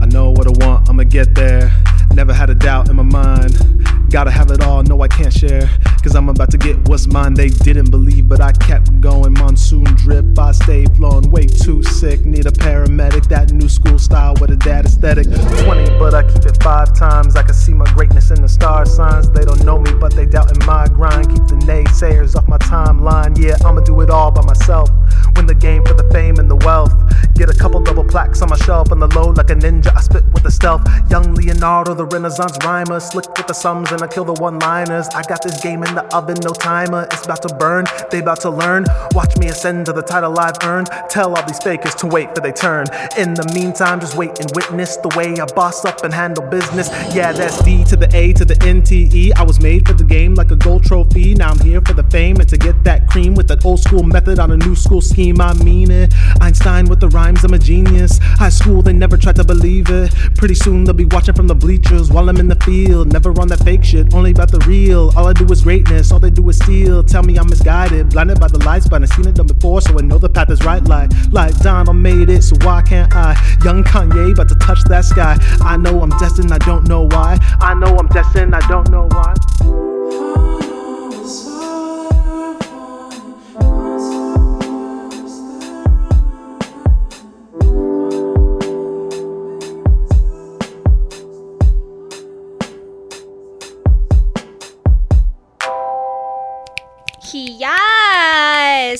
I 0.00 0.06
know 0.06 0.30
what 0.30 0.48
I 0.48 0.66
want, 0.66 0.88
I'ma 0.90 1.04
get 1.04 1.36
there. 1.36 1.72
Never 2.12 2.32
had 2.32 2.50
a 2.50 2.54
doubt 2.56 2.88
in 2.88 2.96
my 2.96 3.04
mind. 3.04 3.79
Gotta 4.10 4.32
have 4.32 4.50
it 4.50 4.60
all, 4.60 4.82
no, 4.82 5.00
I 5.02 5.08
can't 5.08 5.32
share. 5.32 5.70
Cause 6.02 6.16
I'm 6.16 6.28
about 6.28 6.50
to 6.50 6.58
get 6.58 6.76
what's 6.88 7.06
mine. 7.06 7.34
They 7.34 7.48
didn't 7.48 7.90
believe, 7.90 8.28
but 8.28 8.40
I 8.40 8.50
kept 8.52 9.00
going. 9.00 9.34
Monsoon 9.34 9.84
drip, 9.84 10.36
I 10.36 10.50
stayed 10.50 10.96
flowing. 10.96 11.30
Way 11.30 11.46
too 11.46 11.82
sick, 11.84 12.24
need 12.24 12.46
a 12.46 12.50
paramedic. 12.50 13.28
That 13.28 13.52
new 13.52 13.68
school 13.68 13.98
style 13.98 14.34
with 14.40 14.50
a 14.50 14.56
dad 14.56 14.86
aesthetic. 14.86 15.26
20, 15.26 15.98
but 15.98 16.14
I 16.14 16.22
keep 16.22 16.44
it 16.44 16.60
five 16.60 16.92
times. 16.92 17.36
I 17.36 17.42
can 17.42 17.54
see 17.54 17.72
my 17.72 17.84
greatness 17.92 18.30
in 18.30 18.42
the 18.42 18.48
star 18.48 18.84
signs. 18.84 19.30
They 19.30 19.44
don't 19.44 19.62
know 19.64 19.78
me, 19.78 19.92
but 19.92 20.16
they 20.16 20.26
doubt 20.26 20.50
in 20.50 20.66
my 20.66 20.88
grind. 20.88 21.28
Keep 21.28 21.46
the 21.46 21.60
naysayers 21.66 22.34
off 22.34 22.48
my 22.48 22.58
timeline. 22.58 23.38
Yeah, 23.38 23.56
I'ma 23.64 23.80
do 23.80 24.00
it 24.00 24.10
all 24.10 24.32
by 24.32 24.42
myself. 24.44 24.90
Win 25.36 25.46
the 25.46 25.54
game 25.54 25.84
for 25.84 25.94
the 25.94 26.08
fame 26.12 26.36
and 26.38 26.50
the 26.50 26.56
wealth. 26.56 26.94
Get 27.34 27.48
a 27.48 27.54
couple 27.54 27.80
double 27.80 28.04
plaques 28.04 28.42
on 28.42 28.48
my 28.48 28.56
shelf 28.56 28.90
on 28.90 28.98
the 28.98 29.08
low 29.08 29.30
like 29.30 29.50
a 29.50 29.54
ninja. 29.54 29.94
I 29.96 30.00
spit 30.00 30.24
with 30.32 30.42
the 30.42 30.50
stealth. 30.50 30.82
Young 31.10 31.34
Leonardo, 31.34 31.94
the 31.94 32.06
Renaissance 32.06 32.56
rhymer. 32.64 33.00
Slick 33.00 33.28
with 33.36 33.46
the 33.46 33.54
sums 33.54 33.92
and 33.92 33.99
I 34.02 34.06
kill 34.06 34.24
the 34.24 34.34
one 34.34 34.58
liners. 34.58 35.08
I 35.08 35.22
got 35.22 35.42
this 35.42 35.60
game 35.62 35.82
in 35.82 35.94
the 35.94 36.04
oven, 36.14 36.36
no 36.42 36.52
timer. 36.52 37.06
It's 37.10 37.24
about 37.24 37.42
to 37.42 37.54
burn, 37.54 37.84
they 38.10 38.20
about 38.20 38.40
to 38.42 38.50
learn. 38.50 38.84
Watch 39.12 39.36
me 39.38 39.48
ascend 39.48 39.86
to 39.86 39.92
the 39.92 40.02
title 40.02 40.38
I've 40.38 40.56
earned. 40.64 40.88
Tell 41.08 41.34
all 41.34 41.46
these 41.46 41.58
fakers 41.58 41.94
to 41.96 42.06
wait 42.06 42.34
for 42.34 42.40
they 42.40 42.52
turn. 42.52 42.86
In 43.18 43.34
the 43.34 43.50
meantime, 43.54 44.00
just 44.00 44.16
wait 44.16 44.38
and 44.38 44.50
witness 44.54 44.96
the 44.98 45.12
way 45.16 45.38
I 45.40 45.46
boss 45.46 45.84
up 45.84 46.04
and 46.04 46.12
handle 46.14 46.46
business. 46.48 46.88
Yeah, 47.14 47.32
that's 47.32 47.62
D 47.62 47.84
to 47.84 47.96
the 47.96 48.08
A 48.14 48.32
to 48.34 48.44
the 48.44 48.54
NTE. 48.54 49.32
I 49.36 49.42
was 49.42 49.60
made 49.60 49.86
for 49.86 49.94
the 49.94 50.04
game 50.04 50.34
like 50.34 50.50
a 50.50 50.56
gold 50.56 50.84
trophy. 50.84 51.34
Now 51.34 51.50
I'm 51.50 51.58
here 51.60 51.80
for 51.80 51.92
the 51.92 52.04
fame 52.04 52.36
and 52.36 52.48
to 52.48 52.56
get 52.56 52.82
that 52.84 53.08
cream 53.08 53.34
with 53.34 53.48
that 53.48 53.64
old 53.64 53.80
school 53.80 54.02
method 54.02 54.38
on 54.38 54.50
a 54.50 54.56
new 54.56 54.74
school 54.74 55.00
scheme. 55.00 55.40
I 55.40 55.52
mean 55.54 55.90
it. 55.90 56.14
Einstein 56.40 56.86
with 56.86 57.00
the 57.00 57.08
rhymes, 57.08 57.44
I'm 57.44 57.54
a 57.54 57.58
genius. 57.58 58.18
High 58.22 58.48
school, 58.48 58.82
they 58.82 58.92
never 58.92 59.16
tried 59.16 59.36
to 59.36 59.44
believe 59.44 59.90
it. 59.90 60.14
Pretty 60.36 60.54
soon 60.54 60.84
they'll 60.84 60.94
be 60.94 61.04
watching 61.06 61.34
from 61.34 61.46
the 61.46 61.54
bleachers 61.54 62.10
while 62.10 62.28
I'm 62.28 62.38
in 62.38 62.48
the 62.48 62.56
field. 62.56 63.12
Never 63.12 63.30
on 63.40 63.48
that 63.48 63.60
fake 63.64 63.84
shit, 63.90 64.14
only 64.14 64.30
about 64.30 64.50
the 64.50 64.58
real. 64.60 65.10
All 65.16 65.26
I 65.26 65.32
do 65.32 65.44
is 65.46 65.62
greatness, 65.62 66.12
all 66.12 66.20
they 66.20 66.30
do 66.30 66.48
is 66.48 66.56
steal. 66.56 67.02
Tell 67.02 67.22
me 67.22 67.36
I'm 67.36 67.48
misguided, 67.48 68.10
blinded 68.10 68.38
by 68.38 68.46
the 68.46 68.58
lights, 68.64 68.88
but 68.88 69.02
I've 69.02 69.08
seen 69.08 69.26
it 69.26 69.34
done 69.34 69.48
before, 69.48 69.80
so 69.80 69.98
I 69.98 70.02
know 70.02 70.18
the 70.18 70.28
path 70.28 70.50
is 70.50 70.62
right. 70.64 70.82
Like, 70.84 71.10
like 71.32 71.56
Donald 71.58 71.96
made 71.96 72.30
it, 72.30 72.42
so 72.42 72.56
why 72.60 72.82
can't 72.82 73.14
I? 73.14 73.34
Young 73.64 73.82
Kanye, 73.82 74.32
about 74.32 74.48
to 74.48 74.54
touch 74.56 74.84
that 74.84 75.04
sky. 75.04 75.36
I 75.60 75.76
know 75.76 76.00
I'm 76.02 76.10
destined, 76.18 76.52
I 76.52 76.58
don't 76.58 76.86
know 76.88 77.08
why. 77.10 77.38
I 77.60 77.74
know 77.74 77.96
I'm 77.96 78.08
destined, 78.08 78.54
I 78.54 78.66
don't 78.68 78.88
know 78.90 79.08
why. 79.10 80.49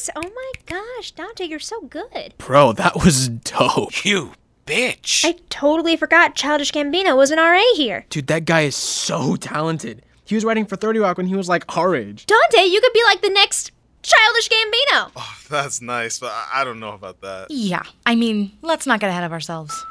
Yes! 0.00 0.08
Oh 0.16 0.22
my 0.22 0.52
gosh, 0.64 1.10
Dante, 1.10 1.44
you're 1.44 1.58
so 1.58 1.82
good. 1.82 2.32
Bro, 2.38 2.72
that 2.74 2.96
was 3.04 3.28
dope. 3.28 4.02
You 4.04 4.32
bitch. 4.64 5.26
I 5.26 5.34
totally 5.50 5.94
forgot 5.96 6.34
Childish 6.34 6.72
Gambino 6.72 7.14
was 7.16 7.30
an 7.30 7.38
RA 7.38 7.60
here. 7.74 8.06
Dude, 8.08 8.26
that 8.28 8.46
guy 8.46 8.62
is 8.62 8.74
so 8.76 9.36
talented. 9.36 10.02
He 10.24 10.34
was 10.34 10.42
writing 10.44 10.64
for 10.64 10.76
30 10.76 11.00
Rock 11.00 11.18
when 11.18 11.26
he 11.26 11.34
was 11.34 11.50
like 11.50 11.76
our 11.76 11.94
age. 11.94 12.24
Dante, 12.24 12.64
you 12.64 12.80
could 12.80 12.92
be 12.94 13.02
like 13.04 13.20
the 13.20 13.28
next 13.28 13.72
Childish 14.02 14.48
Gambino. 14.48 15.10
Oh, 15.16 15.36
That's 15.50 15.82
nice, 15.82 16.18
but 16.18 16.30
I 16.32 16.62
I 16.62 16.64
don't 16.64 16.80
know 16.80 16.92
about 16.92 17.20
that. 17.20 17.48
Yeah, 17.50 17.82
I 18.06 18.14
mean, 18.14 18.52
let's 18.62 18.86
not 18.86 19.00
get 19.00 19.10
ahead 19.10 19.24
of 19.24 19.32
ourselves. 19.32 19.84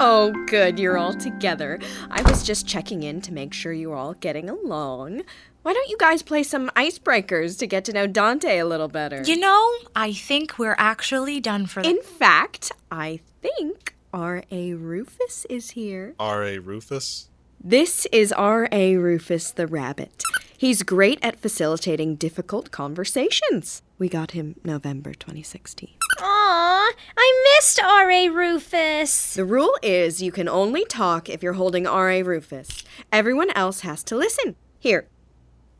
Oh, 0.00 0.32
good, 0.48 0.80
you're 0.80 0.98
all 0.98 1.14
together. 1.14 1.78
I 2.10 2.22
was 2.22 2.42
just 2.42 2.66
checking 2.66 3.04
in 3.04 3.20
to 3.20 3.32
make 3.32 3.52
sure 3.54 3.72
you're 3.72 3.94
all 3.94 4.14
getting 4.14 4.50
along. 4.50 5.22
Why 5.64 5.72
don't 5.72 5.88
you 5.88 5.96
guys 5.96 6.22
play 6.22 6.42
some 6.42 6.68
icebreakers 6.76 7.58
to 7.58 7.66
get 7.66 7.86
to 7.86 7.94
know 7.94 8.06
Dante 8.06 8.58
a 8.58 8.66
little 8.66 8.86
better? 8.86 9.22
You 9.22 9.38
know, 9.38 9.72
I 9.96 10.12
think 10.12 10.58
we're 10.58 10.76
actually 10.76 11.40
done 11.40 11.64
for 11.64 11.82
the. 11.82 11.88
In 11.88 12.02
fact, 12.02 12.70
I 12.90 13.20
think 13.40 13.94
R.A. 14.12 14.74
Rufus 14.74 15.46
is 15.48 15.70
here. 15.70 16.14
R.A. 16.20 16.58
Rufus? 16.58 17.30
This 17.58 18.06
is 18.12 18.30
R.A. 18.30 18.96
Rufus 18.96 19.52
the 19.52 19.66
Rabbit. 19.66 20.22
He's 20.54 20.82
great 20.82 21.18
at 21.22 21.40
facilitating 21.40 22.16
difficult 22.16 22.70
conversations. 22.70 23.80
We 23.98 24.10
got 24.10 24.32
him 24.32 24.56
November 24.64 25.14
2016. 25.14 25.88
Aw, 26.20 26.92
I 27.16 27.56
missed 27.56 27.82
R.A. 27.82 28.28
Rufus. 28.28 29.32
The 29.32 29.46
rule 29.46 29.78
is 29.82 30.22
you 30.22 30.30
can 30.30 30.46
only 30.46 30.84
talk 30.84 31.30
if 31.30 31.42
you're 31.42 31.54
holding 31.54 31.86
R.A. 31.86 32.22
Rufus. 32.22 32.84
Everyone 33.10 33.50
else 33.52 33.80
has 33.80 34.04
to 34.04 34.14
listen. 34.14 34.56
Here, 34.78 35.08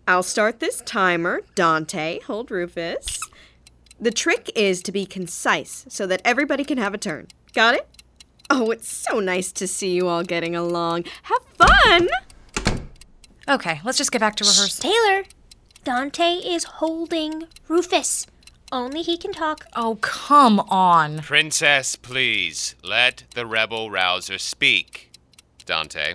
I'll 0.07 0.23
start 0.23 0.61
this 0.61 0.83
timer. 0.83 1.43
Dante, 1.55 2.21
hold 2.21 2.51
Rufus. 2.51 3.19
The 3.99 4.11
trick 4.11 4.51
is 4.55 4.83
to 4.83 4.93
be 4.93 5.07
concise 5.07 5.87
so 5.89 6.07
that 6.07 6.21
everybody 6.25 6.65
can 6.65 6.79
have 6.79 6.93
a 6.93 6.99
turn. 6.99 7.29
Got 7.55 7.75
it? 7.77 7.89
Oh, 8.51 8.71
it's 8.71 8.93
so 8.93 9.19
nice 9.19 9.51
to 9.53 9.67
see 9.67 9.95
you 9.95 10.07
all 10.09 10.23
getting 10.23 10.55
along. 10.55 11.05
Have 11.23 11.43
fun! 11.57 12.09
Okay, 13.49 13.81
let's 13.85 13.97
just 13.97 14.13
get 14.13 14.21
back 14.21 14.37
to 14.37 14.45
rehearsal. 14.45 14.91
Taylor, 14.91 15.25
Dante 15.85 16.35
is 16.35 16.65
holding 16.65 17.45
Rufus. 17.69 18.27
Only 18.71 19.03
he 19.03 19.17
can 19.17 19.33
talk. 19.33 19.67
Oh, 19.75 19.97
come 20.03 20.61
on. 20.61 21.21
Princess, 21.21 21.97
please 21.97 22.75
let 22.83 23.25
the 23.35 23.47
rebel 23.47 23.91
rouser 23.91 24.37
speak. 24.37 25.13
Dante. 25.65 26.15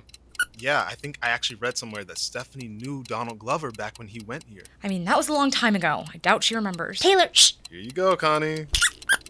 Yeah, 0.60 0.86
I 0.88 0.96
think 0.96 1.18
I 1.22 1.30
actually 1.30 1.56
read 1.58 1.78
somewhere 1.78 2.04
that 2.04 2.18
Stephanie 2.18 2.68
knew 2.68 3.04
Donald 3.04 3.40
Glover 3.40 3.72
back 3.72 3.98
when 3.98 4.10
he 4.10 4.20
went 4.20 4.44
here. 4.44 4.64
I 4.84 4.90
mean, 4.90 5.06
that 5.06 5.16
was 5.16 5.30
a 5.30 5.34
long 5.34 5.52
time 5.52 5.76
ago. 5.76 6.06
I 6.14 6.18
doubt 6.18 6.44
she 6.44 6.56
remembers. 6.56 7.00
Taylor, 7.00 7.30
shh. 7.32 7.54
Here 7.70 7.80
you 7.80 7.92
go, 7.92 8.16
Connie. 8.18 8.68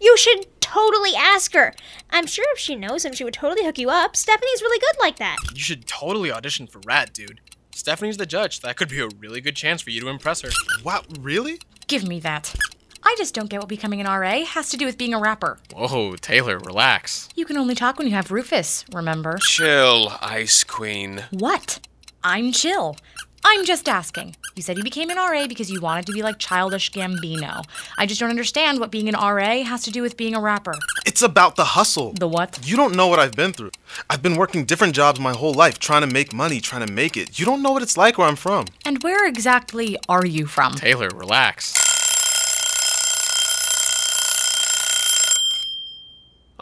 You 0.00 0.16
should 0.16 0.46
totally 0.60 1.14
ask 1.16 1.54
her. 1.54 1.74
I'm 2.10 2.26
sure 2.26 2.46
if 2.52 2.58
she 2.58 2.74
knows 2.74 3.04
him, 3.04 3.12
she 3.12 3.24
would 3.24 3.34
totally 3.34 3.64
hook 3.64 3.78
you 3.78 3.90
up. 3.90 4.16
Stephanie's 4.16 4.62
really 4.62 4.80
good 4.80 4.96
like 5.00 5.18
that. 5.18 5.36
You 5.54 5.60
should 5.60 5.86
totally 5.86 6.32
audition 6.32 6.66
for 6.66 6.80
Rat, 6.84 7.12
dude. 7.12 7.40
Stephanie's 7.72 8.16
the 8.16 8.26
judge. 8.26 8.60
That 8.60 8.76
could 8.76 8.88
be 8.88 9.00
a 9.00 9.08
really 9.18 9.40
good 9.40 9.56
chance 9.56 9.80
for 9.80 9.90
you 9.90 10.00
to 10.00 10.08
impress 10.08 10.42
her. 10.42 10.50
Wow, 10.84 11.02
really? 11.20 11.60
Give 11.86 12.06
me 12.06 12.20
that. 12.20 12.54
I 13.02 13.14
just 13.16 13.34
don't 13.34 13.48
get 13.48 13.60
what 13.60 13.68
becoming 13.68 14.00
an 14.00 14.06
RA 14.06 14.44
has 14.44 14.68
to 14.70 14.76
do 14.76 14.86
with 14.86 14.98
being 14.98 15.14
a 15.14 15.20
rapper. 15.20 15.58
Whoa, 15.74 16.16
Taylor, 16.16 16.58
relax. 16.58 17.28
You 17.34 17.44
can 17.44 17.56
only 17.56 17.74
talk 17.74 17.98
when 17.98 18.06
you 18.06 18.14
have 18.14 18.30
Rufus, 18.30 18.84
remember? 18.92 19.38
Chill, 19.40 20.12
Ice 20.20 20.64
Queen. 20.64 21.24
What? 21.30 21.80
I'm 22.22 22.52
chill. 22.52 22.96
I'm 23.42 23.64
just 23.64 23.88
asking. 23.88 24.36
You 24.54 24.62
said 24.62 24.76
you 24.76 24.84
became 24.84 25.08
an 25.08 25.16
RA 25.16 25.46
because 25.46 25.70
you 25.70 25.80
wanted 25.80 26.04
to 26.06 26.12
be 26.12 26.22
like 26.22 26.38
childish 26.38 26.92
Gambino. 26.92 27.64
I 27.96 28.04
just 28.04 28.20
don't 28.20 28.28
understand 28.28 28.78
what 28.78 28.90
being 28.90 29.08
an 29.08 29.14
RA 29.14 29.62
has 29.62 29.82
to 29.84 29.90
do 29.90 30.02
with 30.02 30.18
being 30.18 30.34
a 30.34 30.40
rapper. 30.40 30.74
It's 31.06 31.22
about 31.22 31.56
the 31.56 31.64
hustle. 31.64 32.12
The 32.12 32.28
what? 32.28 32.60
You 32.62 32.76
don't 32.76 32.94
know 32.94 33.06
what 33.06 33.18
I've 33.18 33.34
been 33.34 33.54
through. 33.54 33.70
I've 34.10 34.20
been 34.22 34.36
working 34.36 34.66
different 34.66 34.94
jobs 34.94 35.18
my 35.18 35.32
whole 35.32 35.54
life, 35.54 35.78
trying 35.78 36.02
to 36.02 36.06
make 36.06 36.34
money, 36.34 36.60
trying 36.60 36.86
to 36.86 36.92
make 36.92 37.16
it. 37.16 37.38
You 37.38 37.46
don't 37.46 37.62
know 37.62 37.72
what 37.72 37.82
it's 37.82 37.96
like 37.96 38.18
where 38.18 38.28
I'm 38.28 38.36
from. 38.36 38.66
And 38.84 39.02
where 39.02 39.26
exactly 39.26 39.96
are 40.08 40.26
you 40.26 40.46
from? 40.46 40.74
Taylor, 40.74 41.08
relax. 41.08 41.89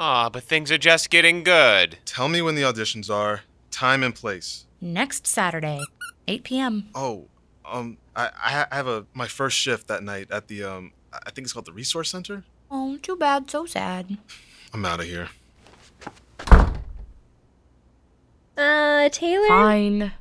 Aw, 0.01 0.29
but 0.31 0.45
things 0.45 0.71
are 0.71 0.79
just 0.79 1.11
getting 1.11 1.43
good. 1.43 1.99
Tell 2.05 2.29
me 2.29 2.41
when 2.41 2.55
the 2.55 2.63
auditions 2.63 3.11
are, 3.11 3.41
time 3.73 4.05
and 4.05 4.15
place. 4.15 4.65
Next 4.81 5.27
Saturday, 5.27 5.83
8 6.29 6.45
p.m. 6.45 6.89
Oh, 6.95 7.25
um, 7.67 7.99
I, 8.15 8.31
I 8.37 8.67
I 8.71 8.77
have 8.77 8.87
a 8.87 9.07
my 9.13 9.27
first 9.27 9.59
shift 9.59 9.89
that 9.89 10.05
night 10.05 10.31
at 10.31 10.47
the 10.47 10.63
um, 10.63 10.93
I 11.13 11.31
think 11.33 11.47
it's 11.47 11.53
called 11.53 11.67
the 11.67 11.73
Resource 11.73 12.11
Center. 12.11 12.45
Oh, 12.71 12.97
too 13.03 13.17
bad, 13.17 13.51
so 13.51 13.67
sad. 13.67 14.19
I'm 14.73 14.85
out 14.85 15.01
of 15.01 15.07
here. 15.07 15.31
Uh, 18.57 19.09
Taylor? 19.09 19.49
Fine. 19.49 20.13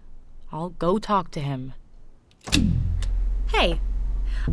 I'll 0.52 0.70
go 0.70 0.98
talk 0.98 1.30
to 1.32 1.40
him. 1.40 1.74
Hey, 3.52 3.80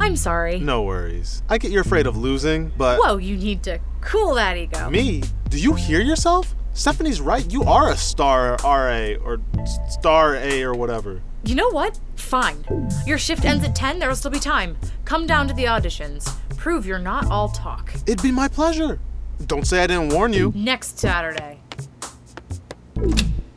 I'm 0.01 0.17
sorry. 0.17 0.59
No 0.59 0.83
worries. 0.83 1.43
I 1.49 1.59
get 1.59 1.71
you're 1.71 1.83
afraid 1.83 2.07
of 2.07 2.17
losing, 2.17 2.73
but 2.77 2.99
Whoa, 2.99 3.17
you 3.17 3.37
need 3.37 3.63
to 3.65 3.79
cool 4.01 4.35
that 4.35 4.57
ego. 4.57 4.91
me? 4.91 5.23
Do 5.49 5.59
you 5.59 5.75
hear 5.75 6.01
yourself? 6.01 6.55
Stephanie's 6.75 7.21
right. 7.21 7.51
You 7.53 7.63
are 7.65 7.91
a 7.91 7.97
star 7.97 8.57
RA 8.65 9.15
or 9.25 9.41
star 9.89 10.35
A 10.37 10.63
or 10.63 10.75
whatever. 10.75 11.23
You 11.45 11.55
know 11.55 11.69
what? 11.71 11.99
Fine. 12.17 12.65
Your 13.07 13.19
shift 13.19 13.45
ends 13.45 13.65
at 13.65 13.77
10, 13.77 13.99
there'll 13.99 14.17
still 14.17 14.31
be 14.31 14.41
time. 14.41 14.77
Come 15.05 15.27
down 15.27 15.47
to 15.49 15.55
the 15.55 15.65
auditions. 15.65 16.29
Prove 16.57 16.87
you're 16.87 16.99
not 16.99 17.31
all 17.31 17.51
talk. 17.51 17.93
It'd 18.07 18.23
be 18.23 18.33
my 18.33 18.49
pleasure. 18.49 18.99
Don't 19.47 19.67
say 19.67 19.83
I 19.83 19.87
didn't 19.87 20.09
warn 20.13 20.33
you. 20.33 20.53
Next 20.57 20.99
Saturday. 20.99 21.61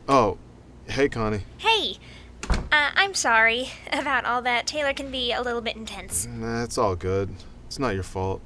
Oh, 0.08 0.38
hey, 0.86 1.08
Connie. 1.08 1.40
Hey, 1.58 1.96
uh, 2.50 2.90
I'm 2.94 3.14
sorry 3.14 3.70
about 3.92 4.24
all 4.24 4.42
that. 4.42 4.66
Taylor 4.66 4.92
can 4.92 5.10
be 5.10 5.32
a 5.32 5.42
little 5.42 5.60
bit 5.60 5.76
intense. 5.76 6.26
Nah, 6.26 6.64
it's 6.64 6.78
all 6.78 6.96
good. 6.96 7.34
It's 7.66 7.78
not 7.78 7.94
your 7.94 8.02
fault. 8.02 8.40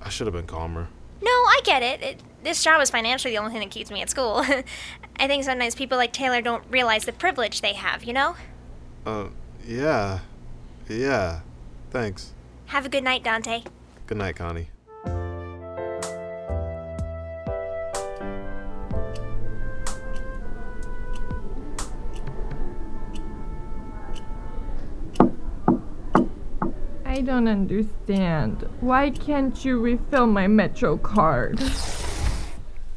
I 0.00 0.08
should 0.08 0.26
have 0.26 0.34
been 0.34 0.46
calmer. 0.46 0.88
No, 1.22 1.30
I 1.30 1.60
get 1.64 1.82
it. 1.82 2.02
it. 2.02 2.20
This 2.42 2.62
job 2.62 2.82
is 2.82 2.90
financially 2.90 3.32
the 3.32 3.38
only 3.38 3.52
thing 3.52 3.60
that 3.60 3.70
keeps 3.70 3.90
me 3.90 4.02
at 4.02 4.10
school. 4.10 4.44
I 5.16 5.26
think 5.26 5.44
sometimes 5.44 5.74
people 5.74 5.96
like 5.96 6.12
Taylor 6.12 6.42
don't 6.42 6.64
realize 6.70 7.04
the 7.04 7.12
privilege 7.12 7.60
they 7.60 7.72
have, 7.72 8.04
you 8.04 8.12
know? 8.12 8.36
Uh, 9.06 9.28
yeah. 9.66 10.20
Yeah. 10.88 11.40
Thanks. 11.90 12.32
Have 12.66 12.84
a 12.84 12.88
good 12.88 13.04
night, 13.04 13.22
Dante. 13.22 13.62
Good 14.06 14.18
night, 14.18 14.36
Connie. 14.36 14.68
I 27.14 27.20
don't 27.20 27.46
understand. 27.46 28.68
Why 28.80 29.08
can't 29.10 29.64
you 29.64 29.78
refill 29.78 30.26
my 30.26 30.48
Metro 30.48 30.96
card? 30.96 31.60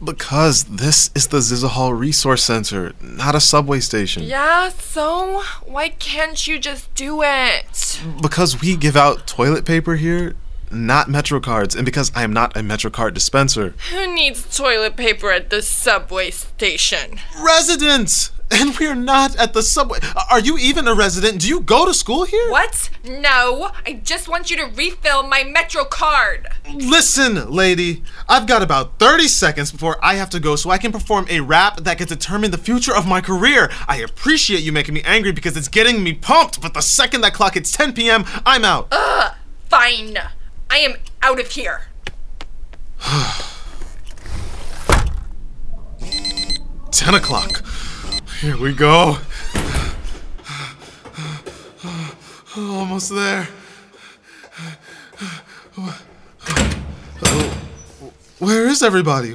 Because 0.03 0.63
this 0.63 1.11
is 1.13 1.27
the 1.27 1.37
Ziza 1.37 1.69
Hall 1.69 1.93
Resource 1.93 2.43
Center, 2.43 2.93
not 2.99 3.35
a 3.35 3.39
subway 3.39 3.79
station. 3.79 4.23
Yeah, 4.23 4.69
so? 4.69 5.43
Why 5.67 5.89
can't 5.89 6.47
you 6.47 6.57
just 6.57 6.91
do 6.95 7.21
it? 7.21 8.01
Because 8.19 8.59
we 8.59 8.75
give 8.75 8.95
out 8.95 9.27
toilet 9.27 9.65
paper 9.65 9.97
here, 9.97 10.33
not 10.71 11.07
Metro 11.07 11.39
cards, 11.39 11.75
and 11.75 11.85
because 11.85 12.11
I 12.15 12.23
am 12.23 12.33
not 12.33 12.57
a 12.57 12.63
Metro 12.63 12.89
card 12.89 13.13
dispenser. 13.13 13.75
Who 13.91 14.11
needs 14.15 14.57
toilet 14.57 14.97
paper 14.97 15.29
at 15.29 15.51
the 15.51 15.61
subway 15.61 16.31
station? 16.31 17.19
Residents! 17.39 18.31
And 18.49 18.77
we're 18.77 18.95
not 18.95 19.35
at 19.35 19.53
the 19.53 19.61
subway. 19.61 19.99
Are 20.29 20.39
you 20.39 20.57
even 20.57 20.87
a 20.87 20.95
resident? 20.95 21.41
Do 21.41 21.49
you 21.49 21.59
go 21.59 21.85
to 21.85 21.93
school 21.93 22.23
here? 22.23 22.49
What? 22.49 22.89
No, 23.03 23.71
I 23.85 23.93
just 24.03 24.29
want 24.29 24.49
you 24.49 24.57
to 24.57 24.65
refill 24.65 25.23
my 25.23 25.43
Metro 25.43 25.83
card. 25.83 26.47
Listen, 26.73 27.51
lady, 27.51 28.03
I've 28.29 28.47
got 28.47 28.61
about 28.61 28.99
30 28.99 29.27
seconds 29.27 29.71
before 29.71 29.97
I 30.03 30.15
have 30.15 30.29
to 30.29 30.39
go 30.39 30.55
so 30.55 30.69
I 30.69 30.77
can 30.77 30.91
perform 30.93 31.25
a 31.29 31.41
rap 31.41 31.81
that 31.81 31.97
could 31.97 32.07
determine 32.07 32.51
the 32.51 32.57
future 32.57 32.95
of 32.95 33.05
my 33.05 33.19
career. 33.19 33.69
I 33.87 33.97
appreciate 33.97 34.61
you 34.61 34.71
making 34.71 34.93
me 34.93 35.01
angry 35.03 35.33
because 35.33 35.57
it's 35.57 35.67
getting 35.67 36.01
me 36.03 36.13
pumped, 36.13 36.61
but 36.61 36.73
the 36.73 36.81
second 36.81 37.21
that 37.21 37.33
clock 37.33 37.55
hits 37.55 37.71
10 37.75 37.93
p.m., 37.93 38.23
I'm 38.45 38.63
out. 38.63 38.87
Ugh, 38.91 39.33
fine. 39.69 40.17
I 40.69 40.77
am 40.77 40.95
out 41.21 41.39
of 41.39 41.47
here. 41.51 41.87
10 46.91 47.13
o'clock. 47.13 47.63
Here 48.39 48.55
we 48.55 48.71
go. 48.71 49.17
Almost 52.55 53.09
there. 53.09 53.47
Oh, 55.75 55.99
Where 58.37 58.67
is 58.67 58.83
everybody? 58.83 59.31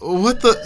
What 0.00 0.40
the? 0.40 0.56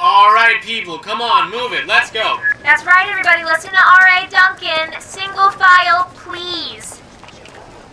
All 0.00 0.32
right, 0.32 0.60
people, 0.62 0.98
come 1.00 1.20
on, 1.20 1.50
move 1.50 1.72
it. 1.72 1.88
Let's 1.88 2.12
go. 2.12 2.38
That's 2.62 2.84
right, 2.86 3.08
everybody. 3.08 3.42
Listen 3.42 3.70
to 3.70 3.78
R.A. 3.78 4.28
Duncan. 4.30 5.00
Single 5.00 5.50
file, 5.50 6.04
please. 6.14 7.02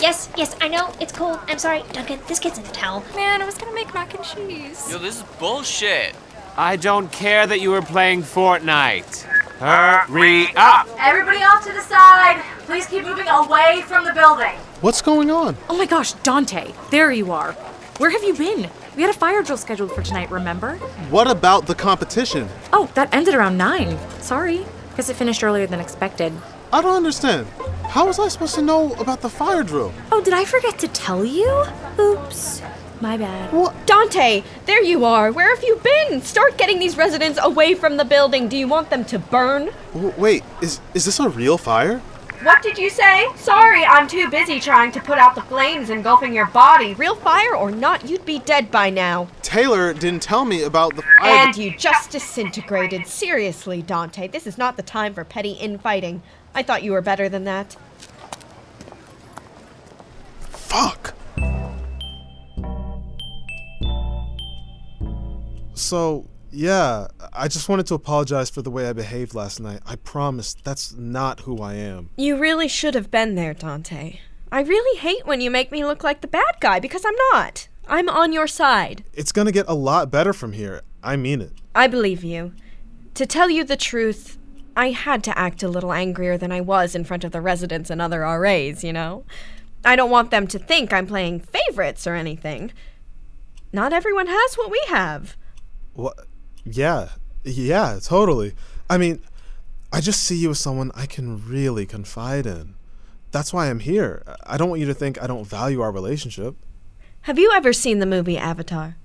Yes, 0.04 0.28
yes, 0.36 0.54
I 0.60 0.68
know. 0.68 0.94
It's 1.00 1.14
cold. 1.14 1.40
I'm 1.48 1.58
sorry. 1.58 1.82
Duncan, 1.94 2.20
this 2.28 2.38
kid's 2.38 2.58
in 2.58 2.66
a 2.66 2.72
towel. 2.72 3.06
Man, 3.16 3.42
I 3.42 3.46
was 3.46 3.58
gonna 3.58 3.74
make 3.74 3.94
mac 3.94 4.14
and 4.14 4.22
cheese. 4.22 4.92
Yo, 4.92 4.98
this 4.98 5.20
is 5.20 5.24
bullshit. 5.40 6.14
I 6.58 6.76
don't 6.76 7.10
care 7.10 7.48
that 7.48 7.62
you 7.62 7.72
were 7.72 7.82
playing 7.82 8.24
Fortnite. 8.24 9.22
Hurry 9.62 10.48
up! 10.58 10.90
Everybody 11.00 11.38
off 11.38 11.66
to 11.66 11.72
the 11.72 11.80
side. 11.80 12.44
Please 12.66 12.86
keep 12.86 13.06
moving 13.06 13.30
away 13.30 13.82
from 13.88 14.04
the 14.04 14.12
building. 14.12 14.52
What's 14.82 15.02
going 15.02 15.32
on? 15.32 15.56
Oh 15.70 15.78
my 15.78 15.86
gosh, 15.86 16.12
Dante, 16.12 16.74
there 16.92 17.14
you 17.14 17.32
are. 17.32 17.54
Where 17.98 18.10
have 18.10 18.24
you 18.26 18.34
been? 18.34 18.70
We 18.98 19.04
had 19.04 19.10
a 19.10 19.18
fire 19.18 19.42
drill 19.42 19.58
scheduled 19.58 19.94
for 19.94 20.02
tonight, 20.02 20.30
remember? 20.30 20.76
What 21.12 21.32
about 21.32 21.66
the 21.66 21.76
competition? 21.76 22.50
Oh, 22.74 22.90
that 22.96 23.08
ended 23.14 23.36
around 23.36 23.58
9. 23.58 23.98
Sorry. 24.20 24.66
Guess 24.98 25.08
it 25.08 25.16
finished 25.16 25.46
earlier 25.46 25.66
than 25.66 25.80
expected. 25.80 26.34
I 26.74 26.82
don't 26.82 26.96
understand. 26.96 27.46
How 27.86 28.08
was 28.08 28.18
I 28.18 28.28
supposed 28.30 28.56
to 28.56 28.64
know 28.64 28.94
about 28.94 29.22
the 29.22 29.30
fire 29.30 29.62
drill? 29.62 29.94
Oh, 30.12 30.24
did 30.24 30.34
I 30.34 30.44
forget 30.44 30.80
to 30.80 30.88
tell 30.88 31.24
you? 31.24 31.66
Oops. 32.00 32.64
My 33.00 33.16
bad. 33.16 33.52
Dante, 33.86 34.42
there 34.66 34.82
you 34.82 35.06
are. 35.06 35.32
Where 35.32 35.54
have 35.54 35.64
you 35.64 35.80
been? 35.84 36.24
Start 36.24 36.58
getting 36.58 36.80
these 36.80 36.98
residents 36.98 37.38
away 37.44 37.76
from 37.76 37.98
the 37.98 38.06
building. 38.06 38.48
Do 38.48 38.58
you 38.58 38.68
want 38.68 38.90
them 38.90 39.06
to 39.06 39.20
burn? 39.20 39.70
W- 39.94 40.14
wait, 40.18 40.44
is 40.64 40.80
is 40.96 41.06
this 41.06 41.20
a 41.20 41.30
real 41.30 41.60
fire? 41.60 42.00
What 42.42 42.64
did 42.64 42.80
you 42.80 42.90
say? 42.90 43.28
Sorry, 43.36 43.86
I'm 43.86 44.08
too 44.08 44.30
busy 44.32 44.60
trying 44.60 44.92
to 44.94 45.00
put 45.00 45.20
out 45.20 45.36
the 45.36 45.44
flames 45.44 45.92
engulfing 45.92 46.34
your 46.34 46.48
body. 46.48 46.96
Real 46.96 47.16
fire 47.16 47.56
or 47.56 47.70
not, 47.70 48.10
you'd 48.10 48.26
be 48.26 48.40
dead 48.40 48.72
by 48.72 48.90
now. 48.90 49.28
Taylor 49.44 49.94
didn't 49.94 50.24
tell 50.24 50.44
me 50.44 50.64
about 50.64 50.96
the 50.96 51.04
fire. 51.04 51.48
And 51.48 51.56
you 51.56 51.78
just 51.78 52.10
disintegrated. 52.10 53.06
Seriously, 53.06 53.84
Dante, 53.84 54.28
this 54.28 54.48
is 54.48 54.58
not 54.58 54.76
the 54.76 54.84
time 54.84 55.14
for 55.14 55.24
petty 55.24 55.52
infighting. 55.52 56.24
I 56.56 56.64
thought 56.64 56.84
you 56.84 56.92
were 56.92 57.02
better 57.02 57.30
than 57.30 57.44
that. 57.46 57.76
Fuck. 60.50 61.14
So, 65.74 66.28
yeah, 66.52 67.08
I 67.34 67.48
just 67.48 67.68
wanted 67.68 67.88
to 67.88 67.96
apologize 67.96 68.50
for 68.50 68.62
the 68.62 68.72
way 68.72 68.88
I 68.88 68.94
behaved 68.94 69.34
last 69.34 69.60
night. 69.60 69.82
I 69.86 69.96
promise 69.96 70.56
that's 70.64 70.94
not 70.94 71.42
who 71.42 71.62
I 71.62 71.74
am. 71.74 72.10
You 72.18 72.38
really 72.38 72.68
should 72.68 72.96
have 72.96 73.10
been 73.10 73.36
there, 73.36 73.54
Dante. 73.54 74.20
I 74.52 74.62
really 74.62 75.00
hate 75.00 75.26
when 75.26 75.42
you 75.42 75.50
make 75.50 75.72
me 75.72 75.84
look 75.84 76.04
like 76.04 76.22
the 76.22 76.28
bad 76.28 76.56
guy 76.60 76.80
because 76.80 77.04
I'm 77.06 77.16
not. 77.32 77.68
I'm 77.88 78.08
on 78.08 78.32
your 78.32 78.48
side. 78.48 79.04
It's 79.14 79.32
gonna 79.32 79.52
get 79.52 79.68
a 79.68 79.74
lot 79.74 80.12
better 80.12 80.32
from 80.32 80.54
here. 80.54 80.84
I 81.04 81.16
mean 81.16 81.42
it. 81.42 81.54
I 81.74 81.88
believe 81.88 82.24
you. 82.24 82.54
To 83.16 83.26
tell 83.26 83.50
you 83.50 83.64
the 83.64 83.76
truth, 83.76 84.38
I 84.76 84.92
had 84.92 85.24
to 85.26 85.38
act 85.38 85.64
a 85.64 85.68
little 85.68 85.94
angrier 85.94 86.38
than 86.38 86.52
I 86.52 86.62
was 86.62 86.96
in 86.96 87.04
front 87.04 87.24
of 87.24 87.32
the 87.32 87.42
residents 87.42 87.90
and 87.90 88.02
other 88.02 88.22
RAs, 88.22 88.84
you 88.84 88.94
know? 88.94 89.24
I 89.86 89.96
don't 89.96 90.10
want 90.10 90.32
them 90.32 90.48
to 90.48 90.60
think 90.60 90.94
I'm 90.94 91.08
playing 91.08 91.42
favorites 91.42 92.08
or 92.08 92.16
anything. 92.16 92.72
Not 93.72 93.94
everyone 93.94 94.28
has 94.28 94.56
what 94.56 94.72
we 94.72 94.82
have. 94.88 95.36
What? 95.94 96.28
Yeah, 96.64 97.10
yeah, 97.44 98.00
totally. 98.02 98.54
I 98.90 98.98
mean, 98.98 99.22
I 99.92 100.00
just 100.02 100.24
see 100.24 100.38
you 100.38 100.52
as 100.52 100.60
someone 100.60 100.92
I 100.96 101.06
can 101.06 101.46
really 101.48 101.86
confide 101.86 102.46
in. 102.46 102.76
That's 103.32 103.54
why 103.54 103.70
I'm 103.70 103.80
here. 103.80 104.24
I 104.46 104.58
don't 104.58 104.70
want 104.70 104.80
you 104.80 104.88
to 104.88 104.94
think 104.94 105.22
I 105.22 105.28
don't 105.28 105.46
value 105.46 105.82
our 105.82 105.92
relationship. 105.92 106.56
Have 107.22 107.40
you 107.40 107.52
ever 107.54 107.74
seen 107.74 108.00
the 108.00 108.06
movie 108.06 108.38
Avatar? 108.38 108.96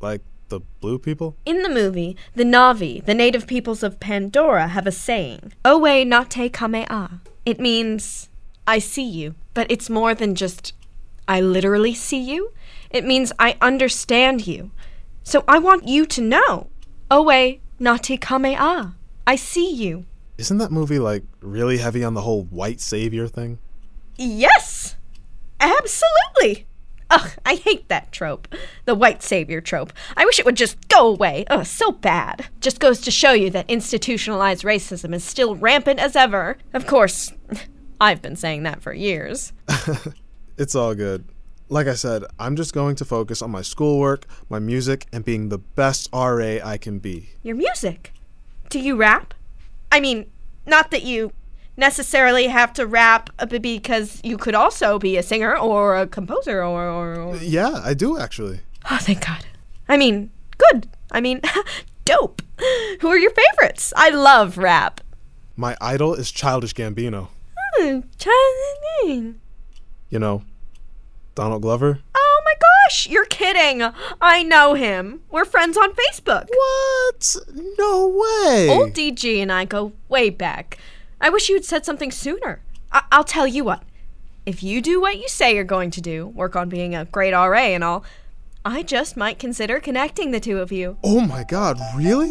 Like 0.00 0.20
the 0.48 0.60
blue 0.80 0.98
people? 0.98 1.36
In 1.44 1.62
the 1.62 1.68
movie, 1.68 2.16
the 2.34 2.44
Na'vi, 2.44 3.04
the 3.04 3.14
native 3.14 3.46
peoples 3.46 3.82
of 3.82 4.00
Pandora, 4.00 4.68
have 4.68 4.86
a 4.86 4.92
saying 4.92 5.52
Oel 5.64 6.06
ngati 6.06 6.50
kameie. 6.50 7.20
It 7.44 7.58
means, 7.58 8.28
I 8.66 8.78
see 8.78 9.08
you. 9.08 9.34
But 9.54 9.70
it's 9.70 9.90
more 9.90 10.14
than 10.14 10.34
just, 10.34 10.74
I 11.26 11.40
literally 11.40 11.94
see 11.94 12.20
you. 12.20 12.52
It 12.90 13.04
means 13.04 13.32
I 13.38 13.56
understand 13.60 14.46
you. 14.46 14.70
So 15.24 15.44
I 15.48 15.58
want 15.58 15.88
you 15.88 16.06
to 16.06 16.20
know. 16.20 16.68
Oel 17.10 17.60
ngati 17.80 18.18
kameie. 18.18 18.94
I 19.26 19.36
see 19.36 19.72
you. 19.72 20.04
Isn't 20.38 20.58
that 20.58 20.70
movie 20.70 21.00
like 21.00 21.24
really 21.40 21.78
heavy 21.78 22.04
on 22.04 22.14
the 22.14 22.20
whole 22.20 22.44
white 22.44 22.80
savior 22.80 23.26
thing? 23.26 23.58
Yes! 24.16 24.94
Absolutely! 25.60 26.67
Ugh, 27.10 27.30
I 27.46 27.54
hate 27.54 27.88
that 27.88 28.12
trope. 28.12 28.48
The 28.84 28.94
white 28.94 29.22
savior 29.22 29.60
trope. 29.60 29.92
I 30.16 30.24
wish 30.24 30.38
it 30.38 30.44
would 30.44 30.56
just 30.56 30.88
go 30.88 31.08
away. 31.08 31.44
Ugh, 31.48 31.64
so 31.64 31.92
bad. 31.92 32.46
Just 32.60 32.80
goes 32.80 33.00
to 33.02 33.10
show 33.10 33.32
you 33.32 33.50
that 33.50 33.68
institutionalized 33.68 34.64
racism 34.64 35.14
is 35.14 35.24
still 35.24 35.56
rampant 35.56 36.00
as 36.00 36.16
ever. 36.16 36.58
Of 36.74 36.86
course, 36.86 37.32
I've 38.00 38.22
been 38.22 38.36
saying 38.36 38.64
that 38.64 38.82
for 38.82 38.92
years. 38.92 39.52
It's 40.58 40.74
all 40.74 40.92
good. 40.96 41.24
Like 41.68 41.86
I 41.86 41.94
said, 41.94 42.24
I'm 42.36 42.56
just 42.56 42.74
going 42.74 42.96
to 42.96 43.04
focus 43.04 43.42
on 43.42 43.50
my 43.52 43.62
schoolwork, 43.62 44.26
my 44.48 44.58
music, 44.58 45.06
and 45.12 45.24
being 45.24 45.50
the 45.50 45.58
best 45.58 46.08
RA 46.12 46.58
I 46.64 46.78
can 46.78 46.98
be. 46.98 47.30
Your 47.44 47.54
music? 47.54 48.12
Do 48.68 48.80
you 48.80 48.96
rap? 48.96 49.34
I 49.92 50.00
mean, 50.00 50.26
not 50.66 50.90
that 50.90 51.04
you 51.04 51.32
necessarily 51.78 52.48
have 52.48 52.72
to 52.74 52.86
rap 52.86 53.30
because 53.48 54.20
you 54.22 54.36
could 54.36 54.54
also 54.54 54.98
be 54.98 55.16
a 55.16 55.22
singer 55.22 55.56
or 55.56 55.96
a 55.96 56.06
composer 56.06 56.62
or. 56.62 56.82
or, 56.88 57.20
or... 57.20 57.36
Yeah, 57.36 57.80
I 57.82 57.94
do 57.94 58.18
actually. 58.18 58.60
Oh, 58.90 58.98
thank 59.00 59.24
God. 59.24 59.46
I 59.88 59.96
mean, 59.96 60.30
good. 60.58 60.88
I 61.10 61.20
mean, 61.20 61.40
dope. 62.04 62.42
Who 63.00 63.08
are 63.08 63.16
your 63.16 63.30
favorites? 63.30 63.92
I 63.96 64.10
love 64.10 64.58
rap. 64.58 65.00
My 65.56 65.76
idol 65.80 66.14
is 66.14 66.30
Childish 66.30 66.74
Gambino. 66.74 67.28
Hmm, 67.76 68.00
Charlie. 68.18 69.34
You 70.10 70.18
know, 70.18 70.42
Donald 71.34 71.62
Glover. 71.62 72.00
Oh 72.14 72.42
my 72.44 72.54
gosh, 72.60 73.06
you're 73.08 73.26
kidding. 73.26 73.82
I 74.20 74.42
know 74.42 74.74
him. 74.74 75.20
We're 75.30 75.44
friends 75.44 75.76
on 75.76 75.92
Facebook. 75.94 76.48
What? 76.48 77.36
No 77.78 78.08
way. 78.08 78.68
Old 78.68 78.92
DG 78.92 79.38
and 79.38 79.52
I 79.52 79.64
go 79.64 79.92
way 80.08 80.30
back. 80.30 80.78
I 81.20 81.30
wish 81.30 81.48
you 81.48 81.56
had 81.56 81.64
said 81.64 81.84
something 81.84 82.10
sooner. 82.10 82.60
I- 82.92 83.02
I'll 83.10 83.24
tell 83.24 83.46
you 83.46 83.64
what. 83.64 83.82
If 84.46 84.62
you 84.62 84.80
do 84.80 85.00
what 85.00 85.18
you 85.18 85.28
say 85.28 85.54
you're 85.54 85.64
going 85.64 85.90
to 85.92 86.00
do, 86.00 86.26
work 86.28 86.56
on 86.56 86.68
being 86.68 86.94
a 86.94 87.04
great 87.04 87.34
RA 87.34 87.58
and 87.74 87.84
all, 87.84 88.04
I 88.64 88.82
just 88.82 89.16
might 89.16 89.38
consider 89.38 89.78
connecting 89.80 90.30
the 90.30 90.40
two 90.40 90.58
of 90.60 90.72
you. 90.72 90.96
Oh 91.04 91.20
my 91.20 91.44
god, 91.44 91.78
really? 91.96 92.30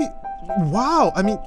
Wow, 0.58 1.12
I 1.16 1.22
mean, 1.22 1.38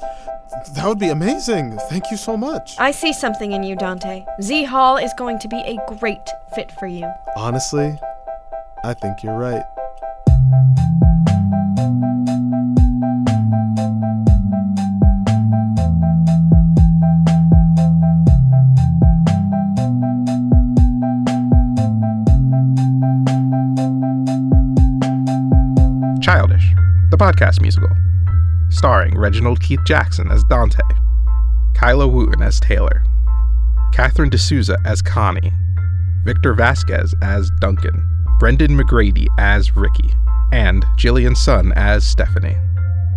that 0.76 0.86
would 0.86 0.98
be 0.98 1.08
amazing. 1.08 1.76
Thank 1.88 2.10
you 2.10 2.16
so 2.16 2.36
much. 2.36 2.72
I 2.78 2.90
see 2.90 3.12
something 3.12 3.52
in 3.52 3.62
you, 3.62 3.74
Dante. 3.74 4.24
Z 4.42 4.64
Hall 4.64 4.96
is 4.96 5.12
going 5.14 5.38
to 5.40 5.48
be 5.48 5.58
a 5.60 5.76
great 5.98 6.18
fit 6.54 6.70
for 6.78 6.86
you. 6.86 7.10
Honestly, 7.36 7.98
I 8.84 8.94
think 8.94 9.22
you're 9.22 9.38
right. 9.38 9.64
Podcast 27.40 27.60
musical, 27.62 27.88
starring 28.68 29.16
Reginald 29.16 29.60
Keith 29.60 29.80
Jackson 29.86 30.30
as 30.30 30.44
Dante, 30.44 30.82
Kyla 31.74 32.06
Wooten 32.06 32.42
as 32.42 32.60
Taylor, 32.60 33.02
Catherine 33.92 34.28
D'Souza 34.28 34.76
as 34.84 35.00
Connie, 35.00 35.52
Victor 36.24 36.52
Vasquez 36.52 37.14
as 37.22 37.50
Duncan, 37.60 38.06
Brendan 38.38 38.76
McGrady 38.76 39.26
as 39.38 39.74
Ricky, 39.74 40.12
and 40.52 40.84
Jillian 40.98 41.36
Sun 41.36 41.72
as 41.76 42.06
Stephanie, 42.06 42.56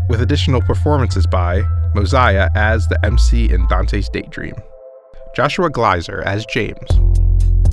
with 0.09 0.21
additional 0.21 0.61
performances 0.61 1.27
by 1.27 1.61
Mosiah 1.93 2.49
as 2.55 2.87
the 2.87 3.05
MC 3.05 3.49
in 3.49 3.67
Dante's 3.67 4.07
Daydream, 4.09 4.55
Joshua 5.35 5.69
Gleiser 5.69 6.21
as 6.25 6.45
James, 6.45 6.87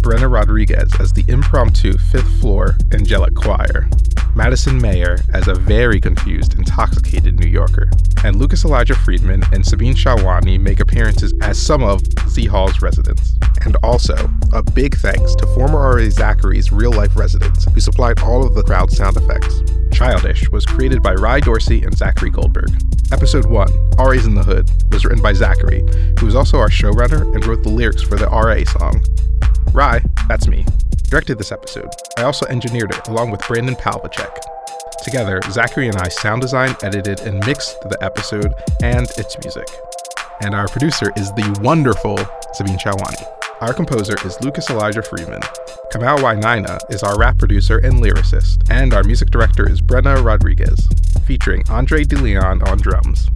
Brenna 0.01 0.31
Rodriguez 0.31 0.93
as 0.99 1.13
the 1.13 1.25
impromptu 1.29 1.97
fifth 1.99 2.41
floor 2.41 2.77
angelic 2.93 3.35
choir, 3.35 3.89
Madison 4.35 4.81
Mayer 4.81 5.19
as 5.35 5.49
a 5.49 5.55
very 5.55 6.01
confused, 6.01 6.55
intoxicated 6.55 7.39
New 7.39 7.49
Yorker, 7.49 7.91
and 8.25 8.37
Lucas 8.37 8.65
Elijah 8.65 8.95
Friedman 8.95 9.43
and 9.53 9.65
Sabine 9.65 9.95
Shawani 9.95 10.59
make 10.59 10.81
appearances 10.81 11.35
as 11.43 11.61
some 11.61 11.83
of 11.83 12.01
Z 12.29 12.47
Hall's 12.47 12.81
residents. 12.81 13.35
And 13.63 13.77
also, 13.83 14.31
a 14.53 14.63
big 14.63 14.97
thanks 14.97 15.35
to 15.37 15.47
former 15.49 15.97
RA 15.97 16.09
Zachary's 16.09 16.73
real 16.73 16.93
life 16.93 17.17
residents 17.17 17.65
who 17.73 17.81
supplied 17.81 18.21
all 18.21 18.47
of 18.47 18.55
the 18.55 18.63
crowd 18.63 18.91
sound 18.91 19.17
effects. 19.17 19.63
Childish 19.93 20.51
was 20.51 20.65
created 20.65 21.03
by 21.03 21.15
Rye 21.15 21.41
Dorsey 21.41 21.83
and 21.83 21.97
Zachary 21.97 22.31
Goldberg. 22.31 22.71
Episode 23.13 23.47
1, 23.47 23.91
RA's 23.99 24.27
in 24.27 24.35
the 24.35 24.43
Hood, 24.43 24.71
was 24.93 25.05
written 25.05 25.23
by 25.23 25.33
Zachary, 25.33 25.85
who 26.19 26.27
was 26.27 26.35
also 26.35 26.59
our 26.59 26.71
showrunner 26.71 27.35
and 27.35 27.45
wrote 27.45 27.63
the 27.63 27.69
lyrics 27.69 28.03
for 28.03 28.17
the 28.17 28.27
RA 28.27 28.65
song. 28.65 29.03
Rye, 29.73 30.03
that's 30.29 30.47
me, 30.47 30.65
directed 31.09 31.39
this 31.39 31.53
episode. 31.53 31.89
I 32.19 32.23
also 32.23 32.47
engineered 32.47 32.95
it 32.95 33.09
along 33.09 33.31
with 33.31 33.47
Brandon 33.47 33.75
Palvacek. 33.75 34.39
Together, 35.03 35.41
Zachary 35.51 35.89
and 35.89 35.97
I 35.97 36.09
sound 36.09 36.43
designed, 36.43 36.77
edited, 36.83 37.21
and 37.21 37.45
mixed 37.47 37.81
the 37.83 37.99
episode 38.03 38.53
and 38.83 39.09
its 39.17 39.39
music. 39.39 39.67
And 40.43 40.55
our 40.55 40.69
producer 40.69 41.13
is 41.17 41.33
the 41.33 41.61
wonderful 41.63 42.19
Sabine 42.53 42.79
Chawani. 42.79 43.27
Our 43.61 43.75
composer 43.75 44.17
is 44.25 44.41
Lucas 44.41 44.71
Elijah 44.71 45.03
Freeman. 45.03 45.43
Kamal 45.93 46.19
Wainaina 46.19 46.79
is 46.91 47.03
our 47.03 47.19
rap 47.19 47.37
producer 47.39 47.79
and 47.79 47.95
lyricist, 47.95 48.71
and 48.71 48.95
our 48.95 49.03
music 49.05 49.31
director 49.31 49.69
is 49.69 49.81
Brenna 49.83 50.25
Rodriguez, 50.25 50.89
featuring 51.27 51.63
Andre 51.69 52.05
DeLeon 52.05 52.67
on 52.67 52.79
drums, 52.79 53.29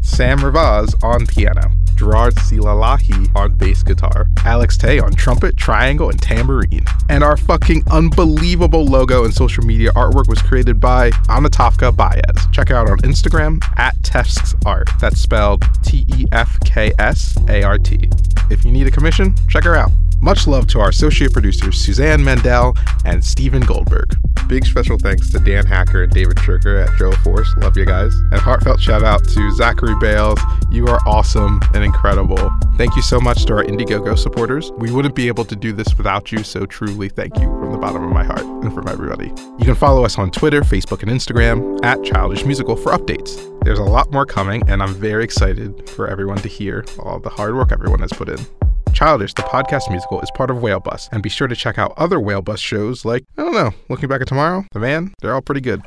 Sam 0.00 0.38
Rivaz 0.38 0.94
on 1.02 1.26
piano, 1.26 1.70
Gerard 1.94 2.34
Silalahi 2.34 3.34
on 3.36 3.54
bass 3.54 3.82
guitar, 3.82 4.28
Alex 4.44 4.76
Tay 4.76 4.98
on 4.98 5.12
trumpet, 5.12 5.56
triangle, 5.56 6.10
and 6.10 6.20
tambourine. 6.20 6.84
And 7.08 7.22
our 7.22 7.36
fucking 7.36 7.84
unbelievable 7.90 8.84
logo 8.84 9.24
and 9.24 9.32
social 9.32 9.64
media 9.64 9.90
artwork 9.92 10.28
was 10.28 10.42
created 10.42 10.80
by 10.80 11.10
Anatofka 11.28 11.96
Baez. 11.96 12.46
Check 12.52 12.68
her 12.68 12.76
out 12.76 12.90
on 12.90 12.98
Instagram 12.98 13.62
at 13.78 13.96
Tefks 14.02 14.54
Art. 14.66 14.88
That's 15.00 15.20
spelled 15.20 15.64
T 15.82 16.04
E 16.08 16.26
F 16.32 16.58
K 16.64 16.92
S 16.98 17.36
A 17.48 17.62
R 17.62 17.78
T. 17.78 18.08
If 18.50 18.64
you 18.64 18.72
need 18.72 18.86
a 18.86 18.90
commission, 18.90 19.34
check 19.48 19.64
her 19.64 19.76
out. 19.76 19.90
Much 20.20 20.46
love 20.46 20.68
to 20.68 20.78
our 20.78 20.90
associate 20.90 21.32
producers 21.32 21.76
Suzanne 21.76 22.22
Mandel 22.22 22.76
and 23.04 23.24
Stephen 23.24 23.62
Goldberg. 23.62 24.16
Big 24.46 24.64
special 24.64 24.96
thanks 24.96 25.30
to 25.30 25.40
Dan 25.40 25.66
Hacker 25.66 26.04
and 26.04 26.12
David 26.12 26.36
Trigger 26.36 26.78
at 26.78 26.96
Joe 26.96 27.10
Force. 27.10 27.52
Love 27.56 27.76
you 27.76 27.84
guys. 27.84 28.14
And 28.14 28.36
heartfelt 28.36 28.80
shout 28.80 29.02
out 29.02 29.24
to 29.24 29.52
Zachary 29.72 29.94
Bales. 30.00 30.38
You 30.70 30.86
are 30.88 31.00
awesome 31.06 31.58
and 31.72 31.82
incredible. 31.82 32.52
Thank 32.76 32.94
you 32.94 33.00
so 33.00 33.18
much 33.18 33.46
to 33.46 33.54
our 33.54 33.64
Indiegogo 33.64 34.18
supporters. 34.18 34.70
We 34.72 34.92
wouldn't 34.92 35.14
be 35.14 35.28
able 35.28 35.46
to 35.46 35.56
do 35.56 35.72
this 35.72 35.96
without 35.96 36.30
you, 36.30 36.44
so 36.44 36.66
truly 36.66 37.08
thank 37.08 37.38
you 37.38 37.46
from 37.46 37.72
the 37.72 37.78
bottom 37.78 38.04
of 38.04 38.12
my 38.12 38.22
heart 38.22 38.42
and 38.42 38.70
from 38.74 38.86
everybody. 38.86 39.28
You 39.58 39.64
can 39.64 39.74
follow 39.74 40.04
us 40.04 40.18
on 40.18 40.30
Twitter, 40.30 40.60
Facebook, 40.60 41.02
and 41.02 41.10
Instagram 41.10 41.82
at 41.82 42.04
Childish 42.04 42.44
Musical 42.44 42.76
for 42.76 42.92
updates. 42.92 43.48
There's 43.64 43.78
a 43.78 43.82
lot 43.82 44.12
more 44.12 44.26
coming, 44.26 44.62
and 44.68 44.82
I'm 44.82 44.92
very 44.92 45.24
excited 45.24 45.88
for 45.88 46.06
everyone 46.06 46.38
to 46.38 46.48
hear 46.48 46.84
all 46.98 47.18
the 47.18 47.30
hard 47.30 47.54
work 47.54 47.72
everyone 47.72 48.00
has 48.00 48.12
put 48.12 48.28
in. 48.28 48.44
Childish, 48.92 49.32
the 49.32 49.42
podcast 49.42 49.88
musical, 49.88 50.20
is 50.20 50.30
part 50.32 50.50
of 50.50 50.60
Whale 50.60 50.80
Bus, 50.80 51.08
and 51.12 51.22
be 51.22 51.30
sure 51.30 51.48
to 51.48 51.56
check 51.56 51.78
out 51.78 51.94
other 51.96 52.20
Whale 52.20 52.42
Bus 52.42 52.60
shows 52.60 53.06
like, 53.06 53.24
I 53.38 53.42
don't 53.42 53.54
know, 53.54 53.70
Looking 53.88 54.10
Back 54.10 54.20
at 54.20 54.28
Tomorrow, 54.28 54.66
The 54.72 54.80
Man, 54.80 55.14
they're 55.22 55.32
all 55.32 55.40
pretty 55.40 55.62
good. 55.62 55.80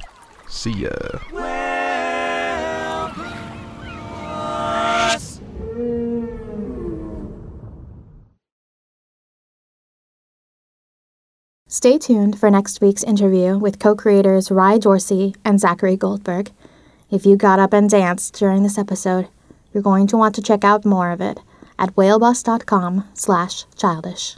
See 0.48 0.72
ya. 0.72 0.90
Stay 11.68 11.98
tuned 11.98 12.40
for 12.40 12.52
next 12.52 12.80
week's 12.80 13.04
interview 13.04 13.58
with 13.58 13.80
co 13.80 13.96
creators 13.96 14.52
Rye 14.52 14.78
Dorsey 14.78 15.36
and 15.44 15.60
Zachary 15.60 15.98
Goldberg. 15.98 16.52
If 17.10 17.26
you 17.26 17.36
got 17.36 17.58
up 17.58 17.74
and 17.74 17.90
danced 17.90 18.36
during 18.36 18.62
this 18.62 18.78
episode, 18.78 19.28
you're 19.74 19.82
going 19.82 20.06
to 20.08 20.18
want 20.18 20.36
to 20.36 20.44
check 20.44 20.64
out 20.64 20.86
more 20.86 21.10
of 21.10 21.22
it 21.22 21.40
at 21.80 21.96
whalebus.com 21.96 23.10
slash 23.16 23.66
childish. 23.76 24.38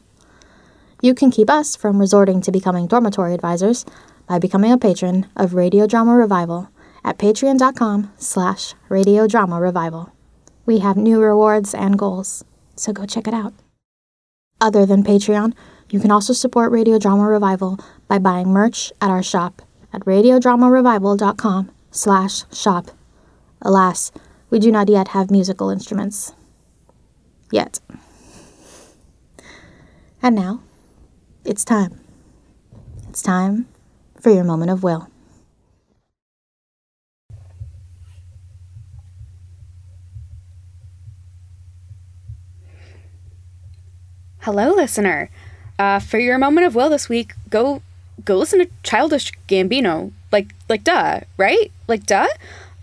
You 1.02 1.14
can 1.14 1.30
keep 1.30 1.50
us 1.50 1.76
from 1.76 2.00
resorting 2.00 2.40
to 2.42 2.52
becoming 2.52 2.88
dormitory 2.88 3.34
advisors 3.34 3.86
by 4.26 4.40
becoming 4.40 4.72
a 4.72 4.78
patron 4.78 5.28
of 5.36 5.54
Radio 5.54 5.86
Drama 5.86 6.16
Revival 6.16 6.70
at 7.04 7.18
patreon.com 7.18 8.14
slash 8.18 8.74
radio 8.88 9.28
drama 9.28 9.60
revival. 9.60 10.14
We 10.66 10.80
have 10.80 10.96
new 10.96 11.22
rewards 11.22 11.74
and 11.74 12.00
goals, 12.00 12.46
so 12.78 12.94
go 12.94 13.06
check 13.06 13.28
it 13.28 13.34
out. 13.34 13.54
Other 14.60 14.86
than 14.86 15.04
Patreon, 15.04 15.54
you 15.90 16.00
can 16.00 16.12
also 16.12 16.34
support 16.34 16.72
Radio 16.72 17.00
Drama 17.00 17.24
Revival 17.24 17.80
by 18.08 18.20
buying 18.20 18.50
merch 18.50 18.92
at 19.02 19.10
our 19.10 19.24
shop 19.24 19.62
at 19.94 20.02
radiodramarevival.com 20.02 21.72
slash 21.92 22.44
shop. 22.54 22.92
Alas, 23.62 24.12
we 24.50 24.60
do 24.60 24.72
not 24.72 24.90
yet 24.90 25.10
have 25.10 25.32
musical 25.32 25.70
instruments. 25.70 26.34
Yet. 27.52 27.80
And 30.22 30.36
now, 30.36 30.62
it's 31.46 31.64
time. 31.64 32.02
It's 33.10 33.22
time 33.22 33.68
for 34.20 34.30
your 34.30 34.44
moment 34.44 34.72
of 34.72 34.84
will. 34.84 35.08
Hello, 44.40 44.72
listener. 44.72 45.30
Uh, 45.80 46.00
for 46.00 46.20
your 46.20 46.38
moment 46.38 46.66
of 46.66 46.76
will 46.76 46.90
this 46.90 47.08
week, 47.08 47.34
go 47.50 47.82
go 48.26 48.38
listen 48.38 48.60
to 48.60 48.70
Childish 48.84 49.32
Gambino. 49.48 50.12
Like 50.32 50.54
like 50.70 50.84
duh, 50.84 51.22
right? 51.38 51.72
Like 51.88 52.06
duh. 52.06 52.28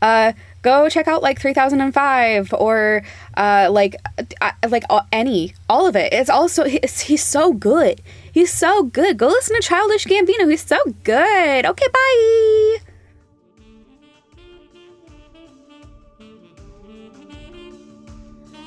Uh, 0.01 0.33
go 0.63 0.89
check 0.89 1.09
out 1.09 1.23
like 1.23 1.41
3005 1.41 2.53
or 2.55 3.03
uh, 3.37 3.69
like 3.71 3.97
uh, 4.41 4.53
like 4.69 4.85
uh, 4.91 5.03
any 5.13 5.55
all 5.69 5.87
of 5.87 5.97
it. 5.97 6.13
It's 6.13 6.31
also 6.31 6.65
he's, 6.65 7.01
he's 7.01 7.23
so 7.25 7.53
good. 7.53 8.01
He's 8.33 8.53
so 8.53 8.83
good. 8.83 9.17
Go 9.19 9.29
listen 9.29 9.55
to 9.57 9.63
Childish 9.63 10.07
Gambino. 10.07 10.51
He's 10.51 10.65
so 10.65 10.79
good. 11.05 11.67
Okay, 11.67 11.87
bye. 11.93 12.79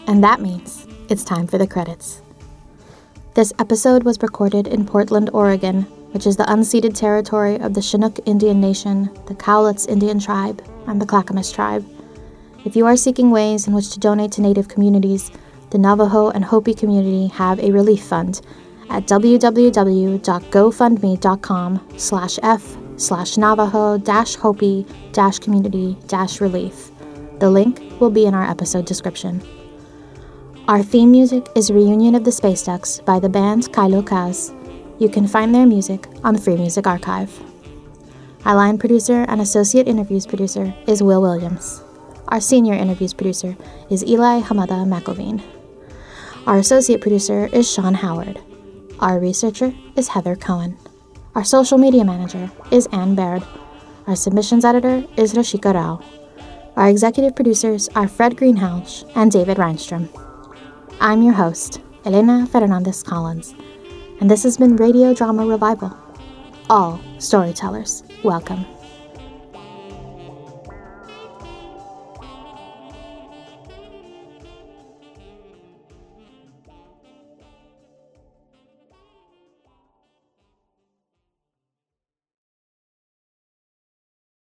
And 0.08 0.24
that 0.24 0.40
means 0.40 0.88
it's 1.10 1.26
time 1.26 1.48
for 1.48 1.58
the 1.58 1.68
credits. 1.68 2.22
This 3.38 3.54
episode 3.60 4.04
was 4.04 4.24
recorded 4.24 4.66
in 4.66 4.84
Portland, 4.84 5.30
Oregon, 5.32 5.84
which 6.12 6.26
is 6.26 6.38
the 6.38 6.44
unceded 6.46 6.96
territory 6.96 7.60
of 7.60 7.76
the 7.76 7.84
Chinook 7.84 8.18
Indian 8.26 8.60
Nation, 8.60 9.12
the 9.28 9.36
Cowlitz 9.36 9.88
Indian 9.88 10.18
Tribe, 10.18 10.64
and 10.88 11.00
the 11.00 11.06
Clackamas 11.06 11.52
Tribe. 11.52 11.86
If 12.66 12.76
you 12.76 12.88
are 12.88 12.98
seeking 12.98 13.30
ways 13.30 13.68
in 13.68 13.74
which 13.74 13.92
to 13.92 14.00
donate 14.00 14.32
to 14.32 14.42
Native 14.42 14.68
communities, 14.68 15.30
the 15.70 15.78
Navajo 15.78 16.32
and 16.32 16.46
Hopi 16.46 16.74
community 16.74 17.28
have 17.28 17.60
a 17.60 17.70
relief 17.70 18.06
fund 18.06 18.42
at 18.90 19.06
www.gofundme.com 19.06 21.88
slash 21.96 22.40
f 22.42 22.78
slash 22.96 23.38
Navajo 23.38 24.00
dash 24.00 24.34
Hopi 24.34 24.88
dash 25.12 25.38
community 25.38 25.96
dash 26.08 26.42
relief. 26.42 26.90
The 27.38 27.52
link 27.52 27.84
will 28.02 28.10
be 28.10 28.26
in 28.26 28.34
our 28.34 28.50
episode 28.50 28.88
description. 28.88 29.44
Our 30.68 30.84
theme 30.84 31.12
music 31.12 31.48
is 31.56 31.72
Reunion 31.72 32.14
of 32.14 32.26
the 32.26 32.32
Space 32.34 32.62
Ducks 32.62 33.00
by 33.00 33.20
the 33.22 33.30
band 33.30 33.72
Kylo 33.72 34.04
Kaz. 34.04 34.52
You 35.00 35.08
can 35.08 35.26
find 35.26 35.56
their 35.56 35.66
music 35.66 36.10
on 36.26 36.34
the 36.34 36.42
Free 36.42 36.58
Music 36.58 36.86
Archive. 36.86 37.32
Our 38.44 38.56
line 38.56 38.78
producer 38.78 39.24
and 39.30 39.40
associate 39.40 39.88
interviews 39.88 40.28
producer 40.28 40.76
is 40.86 41.02
Wil 41.02 41.22
Williams. 41.22 41.82
Our 42.28 42.42
senior 42.42 42.74
interviews 42.74 43.14
producer 43.14 43.56
is 43.90 44.04
Eli 44.04 44.42
Hamada 44.42 44.84
McIlveen. 44.84 45.42
Our 46.46 46.58
associate 46.58 47.00
producer 47.00 47.48
is 47.54 47.72
Sean 47.72 47.94
Howard. 47.94 48.42
Our 49.00 49.22
researcher 49.22 49.74
is 49.96 50.10
Heather 50.10 50.36
Cohen. 50.36 50.78
Our 51.34 51.46
social 51.46 51.78
media 51.78 52.04
manager 52.04 52.52
is 52.72 52.90
Anne 52.92 53.16
Baird. 53.16 53.44
Our 54.06 54.18
submissions 54.18 54.66
editor 54.66 55.06
is 55.16 55.34
Rashika 55.34 55.74
Rao. 55.74 56.02
Our 56.76 56.90
executive 56.90 57.38
producers 57.38 57.88
are 57.96 58.10
Fred 58.10 58.36
Greenhalgh 58.36 59.10
and 59.16 59.32
David 59.32 59.56
Rheinstrom. 59.56 60.27
I'm 61.00 61.22
your 61.22 61.34
host, 61.34 61.80
Elena 62.06 62.48
Fernández 62.52 63.06
Collins, 63.06 63.54
and 64.20 64.32
this 64.32 64.42
has 64.42 64.58
been 64.58 64.76
Radio 64.78 65.14
Drama 65.14 65.46
Revival. 65.46 65.96
All 66.72 67.00
storytellers, 67.20 68.02
welcome. 68.24 68.66